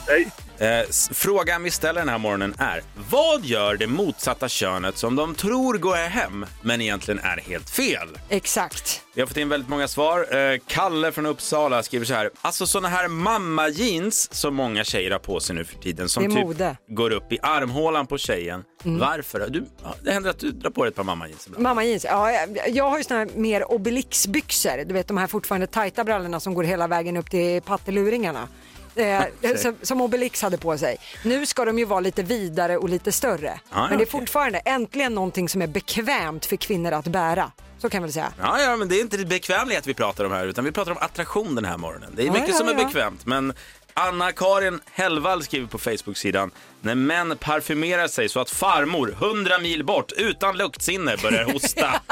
Hej. 0.08 0.28
Eh, 0.60 0.80
frågan 1.12 1.62
vi 1.62 1.70
ställer 1.70 2.00
den 2.00 2.08
här 2.08 2.18
morgonen 2.18 2.54
är, 2.58 2.82
vad 3.10 3.44
gör 3.44 3.76
det 3.76 3.86
motsatta 3.86 4.48
könet 4.48 4.98
som 4.98 5.16
de 5.16 5.34
tror 5.34 5.78
går 5.78 5.96
hem, 5.96 6.46
men 6.62 6.80
egentligen 6.80 7.20
är 7.20 7.36
helt 7.36 7.70
fel? 7.70 8.08
Exakt. 8.28 9.02
Vi 9.14 9.20
har 9.20 9.26
fått 9.28 9.36
in 9.36 9.48
väldigt 9.48 9.68
många 9.70 9.88
svar. 9.88 10.36
Eh, 10.36 10.58
Kalle 10.66 11.12
från 11.12 11.26
Uppsala 11.26 11.82
skriver 11.82 12.06
så 12.06 12.14
här, 12.14 12.30
alltså 12.42 12.66
sådana 12.66 12.88
här 12.88 13.08
mamma-jeans 13.08 14.34
som 14.34 14.54
många 14.54 14.84
tjejer 14.84 15.10
har 15.10 15.18
på 15.18 15.40
sig 15.40 15.56
nu 15.56 15.64
för 15.64 15.78
tiden, 15.78 16.08
som 16.08 16.22
typ 16.24 16.32
mode. 16.34 16.76
går 16.88 17.10
upp 17.10 17.32
i 17.32 17.38
armhålan 17.42 18.06
på 18.06 18.18
tjejen. 18.18 18.64
Mm. 18.84 18.98
Varför? 18.98 19.46
Du, 19.50 19.64
det 20.04 20.12
händer 20.12 20.30
att 20.30 20.38
du 20.38 20.50
drar 20.50 20.70
på 20.70 20.84
dig 20.84 20.88
ett 20.88 20.96
par 20.96 21.04
mamma-jeans 21.04 21.46
ibland. 21.46 21.62
Mamma 21.62 21.84
jeans. 21.84 22.04
Ja, 22.04 22.32
jag- 22.32 22.68
jag 22.68 22.90
har 22.90 22.98
ju 22.98 23.04
såna 23.04 23.20
här 23.20 23.28
mer 23.34 23.64
Obelix-byxor. 23.72 24.84
Du 24.84 24.94
vet 24.94 25.08
de 25.08 25.16
här 25.16 25.26
fortfarande 25.26 25.66
tajta 25.66 26.04
brallorna 26.04 26.40
som 26.40 26.54
går 26.54 26.64
hela 26.64 26.86
vägen 26.86 27.16
upp 27.16 27.30
till 27.30 27.62
patteluringarna. 27.62 28.48
Eh, 28.98 29.56
som, 29.56 29.76
som 29.82 30.00
Obelix 30.00 30.42
hade 30.42 30.58
på 30.58 30.78
sig. 30.78 30.96
Nu 31.24 31.46
ska 31.46 31.64
de 31.64 31.78
ju 31.78 31.84
vara 31.84 32.00
lite 32.00 32.22
vidare 32.22 32.76
och 32.76 32.88
lite 32.88 33.12
större. 33.12 33.60
ja, 33.70 33.88
Men 33.88 33.98
det 33.98 34.04
är 34.04 34.06
fortfarande 34.06 34.58
äntligen 34.58 35.14
någonting 35.14 35.48
som 35.48 35.62
är 35.62 35.66
bekvämt 35.66 36.46
för 36.46 36.56
kvinnor 36.56 36.92
att 36.92 37.06
bära. 37.06 37.52
Så 37.78 37.88
kan 37.90 38.00
man 38.00 38.06
väl 38.06 38.12
säga. 38.12 38.32
Ja, 38.40 38.60
ja, 38.60 38.76
men 38.76 38.88
det 38.88 38.96
är 38.96 39.00
inte 39.00 39.18
bekvämlighet 39.18 39.86
vi 39.86 39.94
pratar 39.94 40.24
om 40.24 40.32
här, 40.32 40.46
utan 40.46 40.64
vi 40.64 40.72
pratar 40.72 40.92
om 40.92 40.98
attraktion 41.00 41.54
den 41.54 41.64
här 41.64 41.76
morgonen. 41.76 42.12
Det 42.16 42.22
är 42.22 42.26
Ja, 42.26 42.32
mycket 42.32 42.48
ja, 42.48 42.54
som 42.54 42.68
är 42.68 42.72
ja. 42.78 42.84
bekvämt, 42.84 43.26
men 43.26 43.52
Anna-Karin 43.98 44.80
Hellvall 44.92 45.42
skriver 45.42 45.66
på 45.66 45.78
Facebook-sidan, 45.78 46.50
när 46.80 46.94
män 46.94 47.36
parfymerar 47.40 48.08
sig 48.08 48.28
så 48.28 48.40
att 48.40 48.50
farmor, 48.50 49.16
100 49.20 49.58
mil 49.58 49.84
bort, 49.84 50.12
utan 50.16 50.56
luktsinne, 50.56 51.16
börjar 51.22 51.44
hosta. 51.44 52.00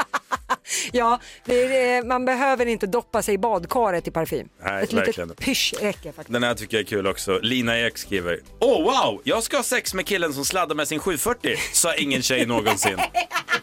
Ja, 0.91 1.19
är, 1.45 1.97
eh, 1.97 2.03
man 2.03 2.25
behöver 2.25 2.65
inte 2.65 2.87
doppa 2.87 3.21
sig 3.21 3.33
i 3.33 3.37
badkaret 3.37 4.07
i 4.07 4.11
parfym. 4.11 4.49
Nej, 4.63 4.83
Ett 4.83 4.93
verkligen. 4.93 5.29
litet 5.29 5.45
pysch 5.45 5.73
räcker 5.81 6.11
faktiskt. 6.11 6.33
Den 6.33 6.43
här 6.43 6.53
tycker 6.53 6.77
jag 6.77 6.81
är 6.81 6.87
kul 6.87 7.07
också. 7.07 7.39
Lina 7.41 7.79
Ek 7.79 7.97
skriver, 7.97 8.39
åh 8.59 8.83
wow, 8.83 9.21
jag 9.23 9.43
ska 9.43 9.57
ha 9.57 9.63
sex 9.63 9.93
med 9.93 10.05
killen 10.05 10.33
som 10.33 10.45
sladdar 10.45 10.75
med 10.75 10.87
sin 10.87 10.99
740, 10.99 11.55
sa 11.73 11.95
ingen 11.95 12.21
tjej 12.21 12.45
någonsin. 12.45 12.97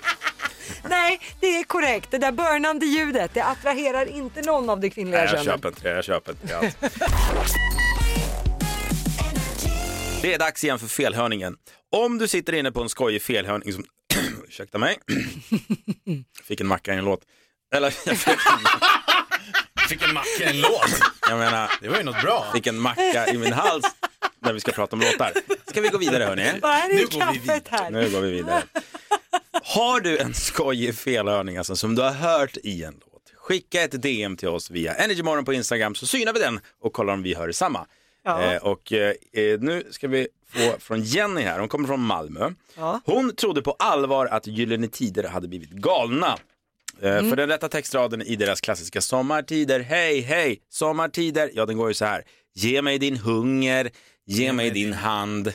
Nej, 0.89 1.21
det 1.41 1.47
är 1.59 1.65
korrekt. 1.65 2.11
Det 2.11 2.19
där 2.19 2.33
börnande 2.33 2.87
ljudet, 2.87 3.31
det 3.35 3.45
attraherar 3.45 4.07
inte 4.17 4.43
någon 4.43 4.71
av 4.71 4.81
det 4.81 4.91
kvinnliga 4.91 5.21
Nej, 5.21 5.29
jag 5.33 5.45
könet. 5.45 5.45
köper 5.55 5.69
inte 5.69 5.83
det, 5.89 5.95
jag 5.95 6.05
köper 6.05 6.33
inte 6.33 6.47
det. 6.61 6.73
Det 10.25 10.35
är 10.35 10.39
dags 10.39 10.65
igen 10.65 10.79
för 10.79 10.87
felhörningen. 10.87 11.57
Om 11.93 12.19
du 12.19 12.29
sitter 12.29 12.53
inne 12.53 12.73
på 12.73 12.83
en 12.83 12.89
skojig 12.89 13.23
felhörning 13.23 13.73
som... 13.73 13.85
Ursäkta 14.49 14.79
mig. 14.79 14.99
Fick 16.45 16.61
en 16.61 16.67
macka 16.67 16.95
i 16.95 16.97
en 16.97 17.05
låt. 17.05 17.21
Eller 17.75 17.95
jag 18.07 18.17
fick 18.19 18.29
en, 18.29 18.59
Fick 19.89 20.03
en 20.03 20.15
macka 20.15 20.29
i 20.41 20.45
en 20.45 20.61
låt. 20.61 21.01
jag 21.29 21.39
menar, 21.39 21.71
Det 21.81 21.89
var 21.89 21.97
ju 21.97 22.03
något 22.03 22.23
bra. 22.23 22.51
fick 22.55 22.67
en 22.67 22.79
macka 22.79 23.27
i 23.27 23.39
min 23.39 23.53
hals 23.53 23.85
när 24.41 24.53
vi 24.53 24.61
ska 24.61 24.73
prata 24.73 24.97
om 24.97 25.01
låtar. 25.01 25.33
Ska 25.67 25.81
vi 25.81 25.89
gå 25.89 25.99
vidare 25.99 26.25
hörni? 26.25 26.53
Vad 26.63 26.71
är 26.71 26.89
det 26.89 26.95
Nu 26.95 27.01
i 27.01 27.05
går 27.05 27.33
vi 27.33 27.63
här? 27.69 27.91
Nu 27.91 28.11
går 28.11 28.21
vi 28.21 28.31
vidare. 28.31 28.63
Har 29.65 30.01
du 30.01 30.19
en 30.19 30.35
skojig 30.35 30.95
felhörning 30.95 31.57
alltså, 31.57 31.77
som 31.77 31.95
du 31.95 32.03
har 32.03 32.13
hört 32.13 32.57
i 32.57 32.85
en 32.85 32.95
låt? 32.95 33.33
Skicka 33.37 33.83
ett 33.83 34.03
DM 34.03 34.37
till 34.37 34.49
oss 34.49 34.71
via 34.71 34.95
Energymorgon 34.95 35.45
på 35.45 35.53
Instagram 35.53 35.95
så 35.95 36.07
synar 36.07 36.33
vi 36.33 36.41
den 36.41 36.61
och 36.81 36.93
kollar 36.93 37.13
om 37.13 37.23
vi 37.23 37.35
hör 37.35 37.53
samma. 37.53 37.87
Ja. 38.25 38.53
Eh, 38.53 38.63
och 38.63 38.93
eh, 38.93 39.15
eh, 39.33 39.61
nu 39.61 39.85
ska 39.91 40.09
vi 40.09 40.29
få 40.53 40.79
från 40.79 41.03
Jenny 41.03 41.43
här, 41.43 41.59
hon 41.59 41.69
kommer 41.69 41.89
från 41.89 42.01
Malmö. 42.01 42.51
Ja. 42.77 43.01
Hon 43.05 43.35
trodde 43.37 43.63
på 43.63 43.71
allvar 43.79 44.27
att 44.27 44.47
Gyllene 44.47 44.89
Tider 44.89 45.29
hade 45.29 45.49
blivit 45.49 45.71
galna. 45.71 46.39
Eh, 47.03 47.13
Mm. 47.13 47.29
För 47.31 47.37
den 47.37 47.49
rätta 47.49 47.69
textraden 47.69 48.23
i 48.23 48.37
deras 48.37 48.61
klassiska 48.61 49.01
Sommartider, 49.01 49.81
hej 49.81 50.21
hej, 50.21 50.61
sommartider, 50.71 51.51
ja 51.55 51.67
den 51.67 51.77
går 51.77 51.89
ju 51.89 51.95
så 51.95 52.05
här. 52.05 52.23
Ge 52.55 52.83
mig 52.83 52.99
din 52.99 53.17
hunger, 53.17 53.91
ge 54.27 54.53
mig 54.53 54.71
din 54.71 54.93
hand. 54.93 55.55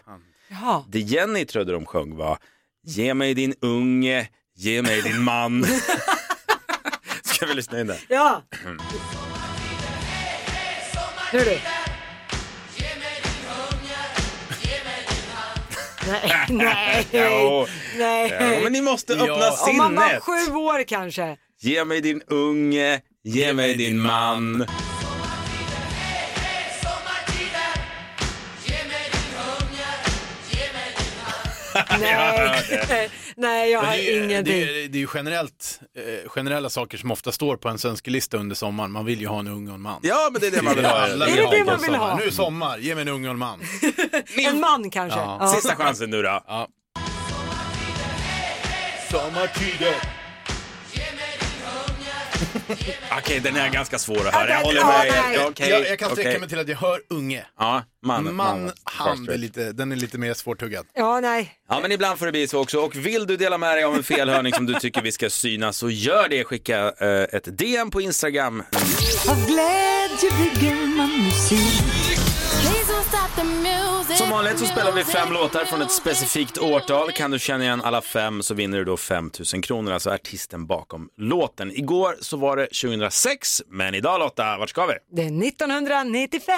Jaha. 0.49 0.83
Det 0.89 0.99
Jenny 0.99 1.45
trodde 1.45 1.71
de 1.71 1.85
sjöng 1.85 2.15
var, 2.15 2.37
ge 2.83 3.13
mig 3.13 3.33
din 3.33 3.53
unge, 3.61 4.27
ge 4.55 4.81
mig 4.81 5.01
din 5.01 5.21
man. 5.21 5.65
Ska 7.23 7.45
vi 7.45 7.53
lyssna 7.53 7.79
in 7.79 7.87
där? 7.87 7.99
Ja. 8.09 8.43
Nu 11.33 11.39
du. 11.39 11.57
Nej, 16.09 16.45
nej, 16.49 17.05
Jo. 17.11 17.67
nej. 17.97 18.29
Ja, 18.39 18.59
men 18.63 18.73
ni 18.73 18.81
måste 18.81 19.13
öppna 19.13 19.51
Om 19.69 19.77
man 19.77 19.95
var 19.95 20.07
sinnet. 20.07 20.23
sju 20.23 20.53
år 20.55 20.83
kanske. 20.83 21.37
Ge 21.61 21.85
mig 21.85 22.01
din 22.01 22.21
unge, 22.27 22.99
ge 23.23 23.53
mig 23.53 23.77
din 23.77 23.99
man. 24.01 24.65
Nej, 31.99 33.09
nej 33.39 33.71
jag 33.71 33.79
har 33.81 33.91
det, 33.91 34.09
är 34.09 34.15
ju- 34.15 34.23
ingenting. 34.23 34.53
det, 34.55 34.61
är- 34.83 34.87
det 34.89 34.97
är 34.97 34.99
ju 34.99 35.07
generellt, 35.13 35.79
eh, 35.97 36.29
generella 36.29 36.69
saker 36.69 36.97
som 36.97 37.11
ofta 37.11 37.31
står 37.31 37.57
på 37.57 37.69
en 37.69 37.77
önskelista 37.85 38.37
under 38.37 38.55
sommaren. 38.55 38.91
Man 38.91 39.05
vill 39.05 39.21
ju 39.21 39.27
ha 39.27 39.39
en 39.39 39.47
unge 39.47 39.69
och 39.69 39.75
en 39.75 39.81
man. 39.81 39.99
Ja, 40.03 40.29
men 40.31 40.41
det 40.41 40.47
är 40.47 40.51
det 40.51 40.61
man 40.61 40.75
vill 40.75 40.85
ha. 40.85 40.91
Alla 40.91 41.27
Är 41.27 41.35
det 41.35 41.43
ha 41.43 41.51
det 41.51 41.59
på 41.59 41.65
man 41.65 41.75
vill 41.79 41.85
sommaren. 41.85 42.09
ha? 42.11 42.17
Nu 42.17 42.23
är 42.25 42.31
sommar, 42.31 42.77
ge 42.77 42.95
mig 42.95 43.01
en 43.01 43.07
unge 43.07 43.27
och 43.27 43.33
en 43.33 43.39
man. 43.39 43.59
En 44.37 44.59
man 44.59 44.89
kanske. 44.89 45.19
Ja. 45.19 45.37
Ja. 45.39 45.47
Sista 45.47 45.75
chansen 45.75 46.09
nu 46.09 46.21
då. 46.21 46.43
Ja. 46.47 46.67
Sommartider. 49.11 50.18
Okej, 53.17 53.39
den 53.39 53.55
är 53.55 53.69
ganska 53.69 53.99
svår 53.99 54.27
att 54.27 54.33
höra. 54.35 54.49
Jag 54.49 54.61
håller 54.61 54.85
med. 54.85 55.35
er. 55.35 55.47
Okej, 55.47 55.69
jag, 55.69 55.87
jag 55.87 55.99
kan 55.99 56.09
sträcka 56.09 56.29
okej. 56.29 56.39
mig 56.39 56.49
till 56.49 56.59
att 56.59 56.67
jag 56.67 56.77
hör 56.77 57.01
unge. 57.09 57.45
Ja, 57.59 57.83
man. 58.05 58.35
Man, 58.35 58.71
hand, 58.83 59.29
är 59.29 59.37
lite, 59.37 59.71
den 59.71 59.91
är 59.91 59.95
lite 59.95 60.17
mer 60.17 60.33
svårtuggad. 60.33 60.85
ja, 60.93 61.19
nej. 61.19 61.53
Ja, 61.69 61.79
men 61.81 61.91
ibland 61.91 62.19
får 62.19 62.25
det 62.25 62.31
bli 62.31 62.47
så 62.47 62.61
också. 62.61 62.79
Och 62.79 62.95
vill 62.95 63.27
du 63.27 63.37
dela 63.37 63.57
med 63.57 63.77
dig 63.77 63.83
av 63.83 63.95
en 63.95 64.03
felhörning 64.03 64.53
som 64.53 64.65
du 64.65 64.73
tycker 64.73 65.01
vi 65.01 65.11
ska 65.11 65.29
syna 65.29 65.73
så 65.73 65.89
gör 65.89 66.29
det. 66.29 66.43
Skicka 66.43 66.93
eh, 66.99 67.35
ett 67.35 67.57
DM 67.57 67.91
på 67.91 68.01
Instagram. 68.01 68.63
Av 69.29 69.47
glädje 69.47 70.31
bygger 70.37 70.87
man 70.97 71.23
musik. 71.23 71.98
Som 74.17 74.29
vanligt 74.29 74.59
så 74.59 74.65
spelar 74.65 74.91
vi 74.91 75.03
fem 75.03 75.33
låtar 75.33 75.65
från 75.65 75.81
ett 75.81 75.91
specifikt 75.91 76.57
årtal. 76.57 77.11
Kan 77.11 77.31
du 77.31 77.39
känna 77.39 77.63
igen 77.63 77.81
alla 77.81 78.01
fem 78.01 78.43
så 78.43 78.53
vinner 78.53 78.77
du 78.77 78.85
då 78.85 78.97
5 78.97 79.31
000 79.53 79.63
kronor, 79.63 79.91
alltså 79.91 80.09
artisten 80.09 80.65
bakom 80.67 81.09
låten. 81.17 81.71
Igår 81.71 82.15
så 82.21 82.37
var 82.37 82.57
det 82.57 82.65
2006, 82.65 83.61
men 83.67 83.95
idag 83.95 84.19
Lotta, 84.19 84.57
vart 84.57 84.69
ska 84.69 84.85
vi? 84.85 84.93
Det 85.11 85.21
är 85.21 85.47
1995. 85.47 86.53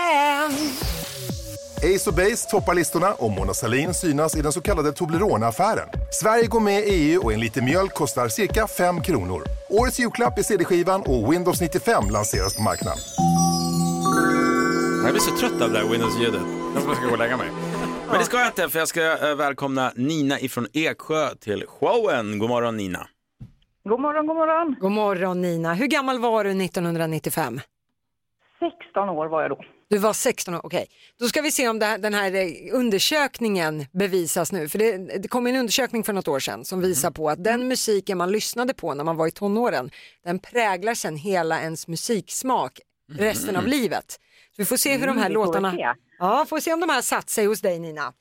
Ace 1.95 2.09
och 2.09 2.15
Base 2.15 2.49
toppar 2.49 2.75
listorna 2.75 3.13
och 3.13 3.31
Mona 3.31 3.53
Sahlin 3.53 3.93
synas 3.93 4.35
i 4.35 4.41
den 4.41 4.51
så 4.51 4.61
kallade 4.61 4.91
Toblerone-affären. 4.91 5.87
Sverige 6.21 6.47
går 6.47 6.59
med 6.59 6.79
i 6.79 6.89
EU 6.89 7.21
och 7.23 7.33
en 7.33 7.39
liter 7.39 7.61
mjölk 7.61 7.93
kostar 7.93 8.27
cirka 8.27 8.67
5 8.67 9.03
kronor. 9.03 9.43
Årets 9.69 9.99
julklapp 9.99 10.39
är 10.39 10.43
CD-skivan 10.43 11.01
och 11.01 11.33
Windows 11.33 11.61
95 11.61 12.09
lanseras 12.09 12.55
på 12.55 12.61
marknaden. 12.61 12.99
Jag 15.03 15.11
blir 15.11 15.19
så 15.21 15.37
trött 15.37 15.61
av 15.61 15.71
det 15.71 15.77
här 15.79 15.85
Windows-ljudet. 15.85 16.41
Jag 16.73 16.83
ska 16.83 17.05
gå 17.05 17.11
och 17.11 17.17
lägga 17.17 17.37
mig. 17.37 17.49
Men 18.07 18.19
det 18.19 18.25
ska 18.25 18.37
jag 18.37 18.47
inte, 18.47 18.69
för 18.69 18.79
jag 18.79 18.87
ska 18.87 19.29
eh, 19.29 19.35
välkomna 19.35 19.91
Nina 19.95 20.39
ifrån 20.39 20.67
Eksjö 20.73 21.35
till 21.35 21.65
showen. 21.67 22.39
God 22.39 22.49
morgon 22.49 22.77
Nina. 22.77 23.07
God 23.89 23.99
morgon, 23.99 24.27
god 24.27 24.35
morgon. 24.35 24.75
God 24.79 24.91
morgon 24.91 25.41
Nina. 25.41 25.73
Hur 25.73 25.87
gammal 25.87 26.19
var 26.19 26.43
du 26.43 26.49
1995? 26.65 27.59
16 28.59 29.09
år 29.09 29.27
var 29.27 29.41
jag 29.41 29.51
då. 29.51 29.59
Du 29.89 29.97
var 29.97 30.13
16 30.13 30.53
år, 30.53 30.61
okej. 30.65 30.87
Då 31.19 31.25
ska 31.25 31.41
vi 31.41 31.51
se 31.51 31.69
om 31.69 31.79
det 31.79 31.85
här, 31.85 31.97
den 31.97 32.13
här 32.13 32.35
eh, 32.35 32.75
undersökningen 32.75 33.85
bevisas 33.91 34.51
nu. 34.51 34.69
För 34.69 34.79
det, 34.79 34.97
det 34.97 35.27
kom 35.27 35.47
en 35.47 35.55
undersökning 35.55 36.03
för 36.03 36.13
något 36.13 36.27
år 36.27 36.39
sedan 36.39 36.65
som 36.65 36.81
visar 36.81 37.11
på 37.11 37.29
att 37.29 37.43
den 37.43 37.67
musiken 37.67 38.17
man 38.17 38.31
lyssnade 38.31 38.73
på 38.73 38.93
när 38.93 39.03
man 39.03 39.17
var 39.17 39.27
i 39.27 39.31
tonåren, 39.31 39.91
den 40.25 40.39
präglar 40.39 40.93
sen 40.93 41.15
hela 41.15 41.61
ens 41.61 41.87
musiksmak 41.87 42.79
resten 43.17 43.55
av 43.55 43.67
livet. 43.67 44.17
Vi 44.61 44.65
får 44.65 44.77
se 44.77 44.91
hur 44.97 44.99
de 45.07 45.09
Mm, 45.09 45.17
här 45.21 45.29
får 45.29 45.33
låtarna, 45.33 45.71
se. 45.71 45.87
ja, 46.19 46.45
får 46.49 46.59
se 46.59 46.73
om 46.73 46.79
de 46.79 46.89
här 46.89 47.01
satt 47.01 47.29
sig 47.29 47.45
hos 47.45 47.61
dig 47.61 47.79
Nina. 47.79 48.13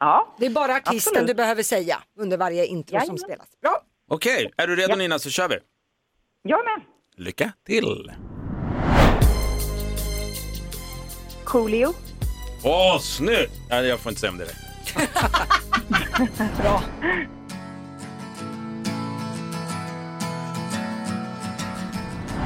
Ja, 0.00 0.34
Det 0.38 0.46
är 0.46 0.50
bara 0.50 0.74
artisten 0.74 0.96
absolut. 1.12 1.26
du 1.26 1.34
behöver 1.34 1.62
säga 1.62 2.02
under 2.18 2.36
varje 2.36 2.66
intro 2.66 2.90
som 2.90 2.96
Jajamän. 2.98 3.18
spelas. 3.18 3.46
Bra. 3.62 3.82
Okej, 4.10 4.50
är 4.56 4.66
du 4.66 4.76
redo 4.76 4.90
Ja. 4.90 4.96
Nina 4.96 5.18
så 5.18 5.30
kör 5.30 5.48
vi. 5.48 5.58
jag 6.42 6.64
med. 6.64 6.80
Lycka 7.16 7.52
till! 7.66 8.12
Coolio. 11.44 11.94
Åh, 12.64 12.98
snyggt! 13.00 13.52
Nej, 13.70 13.86
jag 13.86 14.00
får 14.00 14.10
inte 14.10 14.20
säga 14.20 14.30
om 14.32 14.38
det. 14.38 14.44
Där. 14.44 14.54
Bra. 16.62 16.82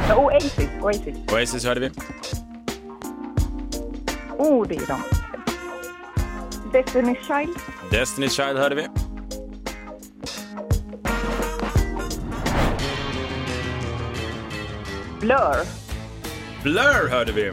Oasis, 0.16 0.68
Oasis. 0.82 1.16
Oasis 1.32 1.64
hörde 1.64 1.80
vi. 1.80 1.90
Oh, 4.42 4.66
det 4.68 4.74
är 4.76 4.86
de. 4.86 5.02
Destiny's 6.72 7.26
Child. 7.26 7.56
Destiny's 7.90 8.28
Child 8.36 8.58
hörde 8.58 8.74
vi. 8.74 8.88
Blur. 15.20 15.66
Blur 16.62 17.08
hörde 17.10 17.32
vi. 17.32 17.52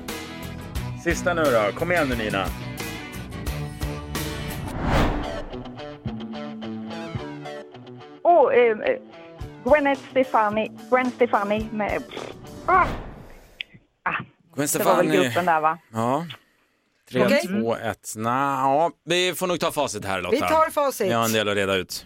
Sista 1.04 1.34
nu 1.34 1.43
då. 1.43 1.80
Kom 1.80 1.91
igen 1.91 2.08
nu 2.10 2.15
Nina. 2.15 2.45
Och 8.21 8.54
eh, 8.54 8.78
eh, 8.80 8.97
Gwen 9.63 9.95
Stefani. 9.95 10.71
Gwen 10.89 11.12
Stefani 11.12 11.69
med... 11.71 12.04
Ah. 12.65 12.86
Gwen 14.56 14.67
Det 14.73 14.84
var 14.84 14.95
väl 14.95 15.08
Stefani. 15.08 15.17
gruppen 15.17 15.45
där 15.45 15.62
va? 15.62 15.78
Ja. 15.93 16.25
3, 17.11 17.25
Okej. 17.25 17.47
2, 17.61 17.75
1. 17.75 18.13
ja, 18.15 18.91
vi 19.05 19.33
får 19.35 19.47
nog 19.47 19.59
ta 19.59 19.71
facit 19.71 20.05
här 20.05 20.21
Lotta. 20.21 20.35
Vi 20.35 20.39
tar 20.41 20.69
facit. 20.69 21.07
Vi 21.07 21.13
har 21.13 21.25
en 21.25 21.31
del 21.33 21.49
att 21.49 21.55
reda 21.55 21.75
ut. 21.75 22.05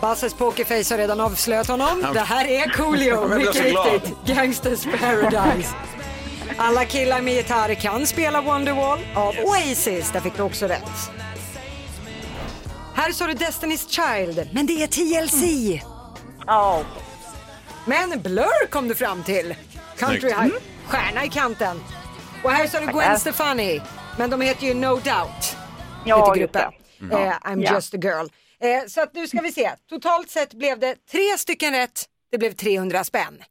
Basses 0.00 0.34
pokerface 0.34 0.94
har 0.94 0.98
redan 0.98 1.20
avslöjat 1.20 1.66
honom. 1.68 2.04
Det 2.14 2.20
här 2.20 2.46
är 2.48 2.68
Coolio, 2.68 3.28
mycket 3.38 3.54
riktigt. 3.64 4.14
Gangsters 4.26 4.84
Paradise. 5.00 5.74
Alla 6.56 6.84
killar 6.84 7.20
med 7.20 7.34
gitarr 7.34 7.74
kan 7.74 8.06
spela 8.06 8.40
Wonderwall 8.40 8.98
av 9.14 9.34
Oasis. 9.44 10.10
Där 10.12 10.20
fick 10.20 10.36
du 10.36 10.42
också 10.42 10.66
rätt. 10.66 11.10
Här 12.94 13.12
sa 13.12 13.26
du 13.26 13.32
Destiny's 13.32 13.88
Child, 13.88 14.48
men 14.52 14.66
det 14.66 14.82
är 14.82 14.86
TLC. 14.86 15.82
Ja. 16.46 16.82
Men 17.84 18.22
Blur 18.22 18.66
kom 18.70 18.88
du 18.88 18.94
fram 18.94 19.22
till. 19.22 19.54
Country. 19.98 20.28
High. 20.28 20.54
Stjärna 20.86 21.24
i 21.24 21.28
kanten. 21.28 21.80
Och 22.44 22.50
här 22.50 22.66
sa 22.66 22.80
du 22.80 22.86
Gwen 22.86 22.94
Tackar. 22.96 23.16
Stefani, 23.16 23.80
men 24.18 24.30
de 24.30 24.40
heter 24.40 24.66
ju 24.66 24.74
No 24.74 24.88
Doubt. 24.94 25.56
Ja, 26.04 26.16
heter 26.26 26.40
just 26.40 26.52
gruppen. 26.52 26.72
det. 27.10 27.14
Eh, 27.16 27.32
I'm 27.42 27.62
Ja. 27.64 27.74
just 27.74 27.94
a 27.94 27.98
girl. 28.02 28.26
Eh, 28.60 28.86
så 28.88 29.00
att 29.02 29.14
nu 29.14 29.26
ska 29.28 29.40
vi 29.40 29.52
se. 29.52 29.70
Totalt 29.90 30.30
sett 30.30 30.54
blev 30.54 30.78
det 30.78 30.94
tre 31.10 31.38
stycken 31.38 31.72
rätt. 31.72 32.04
Det 32.30 32.38
blev 32.38 32.52
300 32.52 33.04
spänn. 33.04 33.42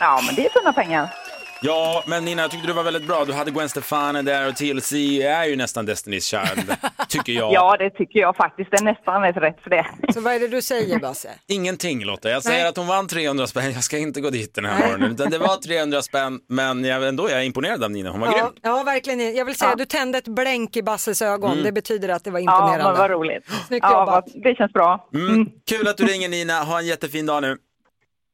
Ja, 0.00 0.22
men 0.26 0.34
det 0.34 0.46
är 0.46 0.50
fina 0.60 0.72
pengar. 0.72 1.14
Ja, 1.62 2.02
men 2.06 2.24
Nina, 2.24 2.42
jag 2.42 2.50
tyckte 2.50 2.66
du 2.66 2.72
var 2.72 2.82
väldigt 2.82 3.06
bra. 3.06 3.24
Du 3.24 3.32
hade 3.32 3.50
Gwen 3.50 3.68
Stefani 3.68 4.22
där 4.22 4.48
och 4.48 4.56
TLC 4.56 4.92
är 5.22 5.44
ju 5.44 5.56
nästan 5.56 5.88
Destiny's 5.88 6.20
Child, 6.54 6.76
tycker 7.08 7.32
jag. 7.32 7.52
Ja, 7.52 7.76
det 7.78 7.90
tycker 7.90 8.20
jag 8.20 8.36
faktiskt. 8.36 8.70
Det 8.70 8.76
är 8.76 8.84
nästan 8.84 9.24
ett 9.24 9.36
rätt 9.36 9.60
för 9.62 9.70
det. 9.70 9.86
Så 10.14 10.20
vad 10.20 10.34
är 10.34 10.40
det 10.40 10.48
du 10.48 10.62
säger 10.62 10.98
Basse? 10.98 11.28
Ingenting 11.48 12.04
Lotta. 12.04 12.30
Jag 12.30 12.42
säger 12.42 12.58
Nej. 12.58 12.68
att 12.68 12.76
hon 12.76 12.86
vann 12.86 13.08
300 13.08 13.46
spänn. 13.46 13.72
Jag 13.72 13.84
ska 13.84 13.98
inte 13.98 14.20
gå 14.20 14.30
dit 14.30 14.54
den 14.54 14.64
här 14.64 14.86
morgonen. 14.86 15.12
Utan 15.12 15.30
det 15.30 15.38
var 15.38 15.56
300 15.56 16.02
spänn, 16.02 16.40
men 16.48 16.84
jag, 16.84 17.08
ändå 17.08 17.26
är 17.26 17.32
jag 17.34 17.44
imponerad 17.46 17.84
av 17.84 17.90
Nina. 17.90 18.10
Hon 18.10 18.20
var 18.20 18.26
Ja, 18.28 18.32
grym. 18.32 18.52
ja, 18.62 18.82
verkligen. 18.82 19.36
Jag 19.36 19.44
vill 19.44 19.54
säga, 19.56 19.70
Ja. 19.70 19.76
du 19.76 19.84
tände 19.84 20.18
ett 20.18 20.28
blänk 20.28 20.76
i 20.76 20.82
Basses 20.82 21.22
ögon. 21.22 21.52
Mm. 21.52 21.64
Det 21.64 21.72
betyder 21.72 22.08
att 22.08 22.24
det 22.24 22.30
var 22.30 22.40
Ja, 22.40 22.42
imponerande. 22.58 22.84
men 22.84 22.98
vad 23.00 23.10
roligt. 23.10 23.44
Snyggt 23.66 23.86
Ja, 23.90 24.00
jobbat. 24.00 24.24
det 24.34 24.54
känns 24.54 24.72
bra. 24.72 25.08
Mm. 25.14 25.46
Kul 25.68 25.88
att 25.88 25.96
du 25.96 26.06
ringer 26.06 26.28
Nina. 26.28 26.52
Ha 26.62 26.78
en 26.78 26.86
jättefin 26.86 27.26
dag 27.26 27.42
nu. 27.42 27.56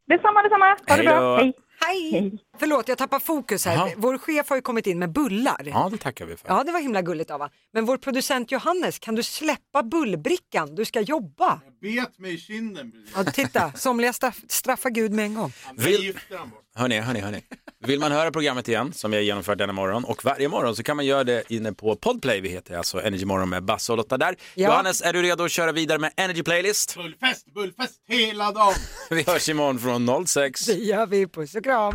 Detsamma, 0.08 0.42
detsamma. 0.42 0.64
Ha 0.66 0.76
det 0.86 0.92
Hej 0.94 1.04
då. 1.06 1.10
bra. 1.20 1.36
Hej. 1.38 1.52
Hej! 1.86 2.38
Förlåt, 2.62 2.88
jag 2.88 2.98
tappar 2.98 3.18
fokus 3.18 3.64
här. 3.64 3.74
Jaha. 3.74 3.90
Vår 3.96 4.18
chef 4.18 4.48
har 4.48 4.56
ju 4.56 4.62
kommit 4.62 4.86
in 4.86 4.98
med 4.98 5.12
bullar. 5.12 5.62
Ja, 5.64 5.88
det 5.92 5.98
tackar 5.98 6.26
vi 6.26 6.36
för. 6.36 6.48
Ja, 6.48 6.64
det 6.64 6.72
var 6.72 6.80
himla 6.80 7.02
gulligt 7.02 7.30
av 7.30 7.38
va? 7.40 7.50
Men 7.72 7.84
vår 7.84 7.96
producent 7.96 8.52
Johannes, 8.52 8.98
kan 8.98 9.14
du 9.14 9.22
släppa 9.22 9.82
bullbrickan? 9.82 10.74
Du 10.74 10.84
ska 10.84 11.00
jobba. 11.00 11.60
Bet 11.80 12.18
mig 12.18 12.34
i 12.34 12.38
kinden 12.38 12.92
precis. 12.92 13.12
Ja, 13.16 13.24
titta, 13.24 13.72
somliga 13.72 14.12
straff, 14.12 14.40
straffar 14.48 14.90
Gud 14.90 15.12
med 15.12 15.24
en 15.24 15.34
gång. 15.34 15.52
Vill... 15.76 16.18
Hörni, 16.74 17.00
hörni, 17.00 17.20
hörni. 17.20 17.42
Vill 17.86 18.00
man 18.00 18.12
höra 18.12 18.30
programmet 18.30 18.68
igen, 18.68 18.92
som 18.92 19.12
jag 19.12 19.22
genomfört 19.22 19.58
denna 19.58 19.72
morgon, 19.72 20.04
och 20.04 20.24
varje 20.24 20.48
morgon 20.48 20.76
så 20.76 20.82
kan 20.82 20.96
man 20.96 21.06
göra 21.06 21.24
det 21.24 21.52
inne 21.52 21.72
på 21.72 21.96
Podplay. 21.96 22.40
Vi 22.40 22.48
heter 22.48 22.76
alltså 22.76 23.02
Energy 23.02 23.24
Morgon 23.24 23.48
med 23.48 23.64
Basse 23.64 23.92
och 23.92 23.98
Lotta 23.98 24.18
där. 24.18 24.36
Ja. 24.54 24.68
Johannes, 24.68 25.02
är 25.02 25.12
du 25.12 25.22
redo 25.22 25.44
att 25.44 25.50
köra 25.50 25.72
vidare 25.72 25.98
med 25.98 26.12
Energy 26.16 26.42
Playlist? 26.42 26.96
Bullfest, 26.96 27.54
bullfest 27.54 28.00
hela 28.08 28.52
dagen. 28.52 28.74
Vi 29.10 29.22
hörs 29.22 29.48
imorgon 29.48 29.78
från 29.78 30.26
06. 30.26 30.66
Det 30.66 30.72
gör 30.72 31.06
vi, 31.06 31.26
puss 31.26 31.54
och 31.54 31.64
kram. 31.64 31.94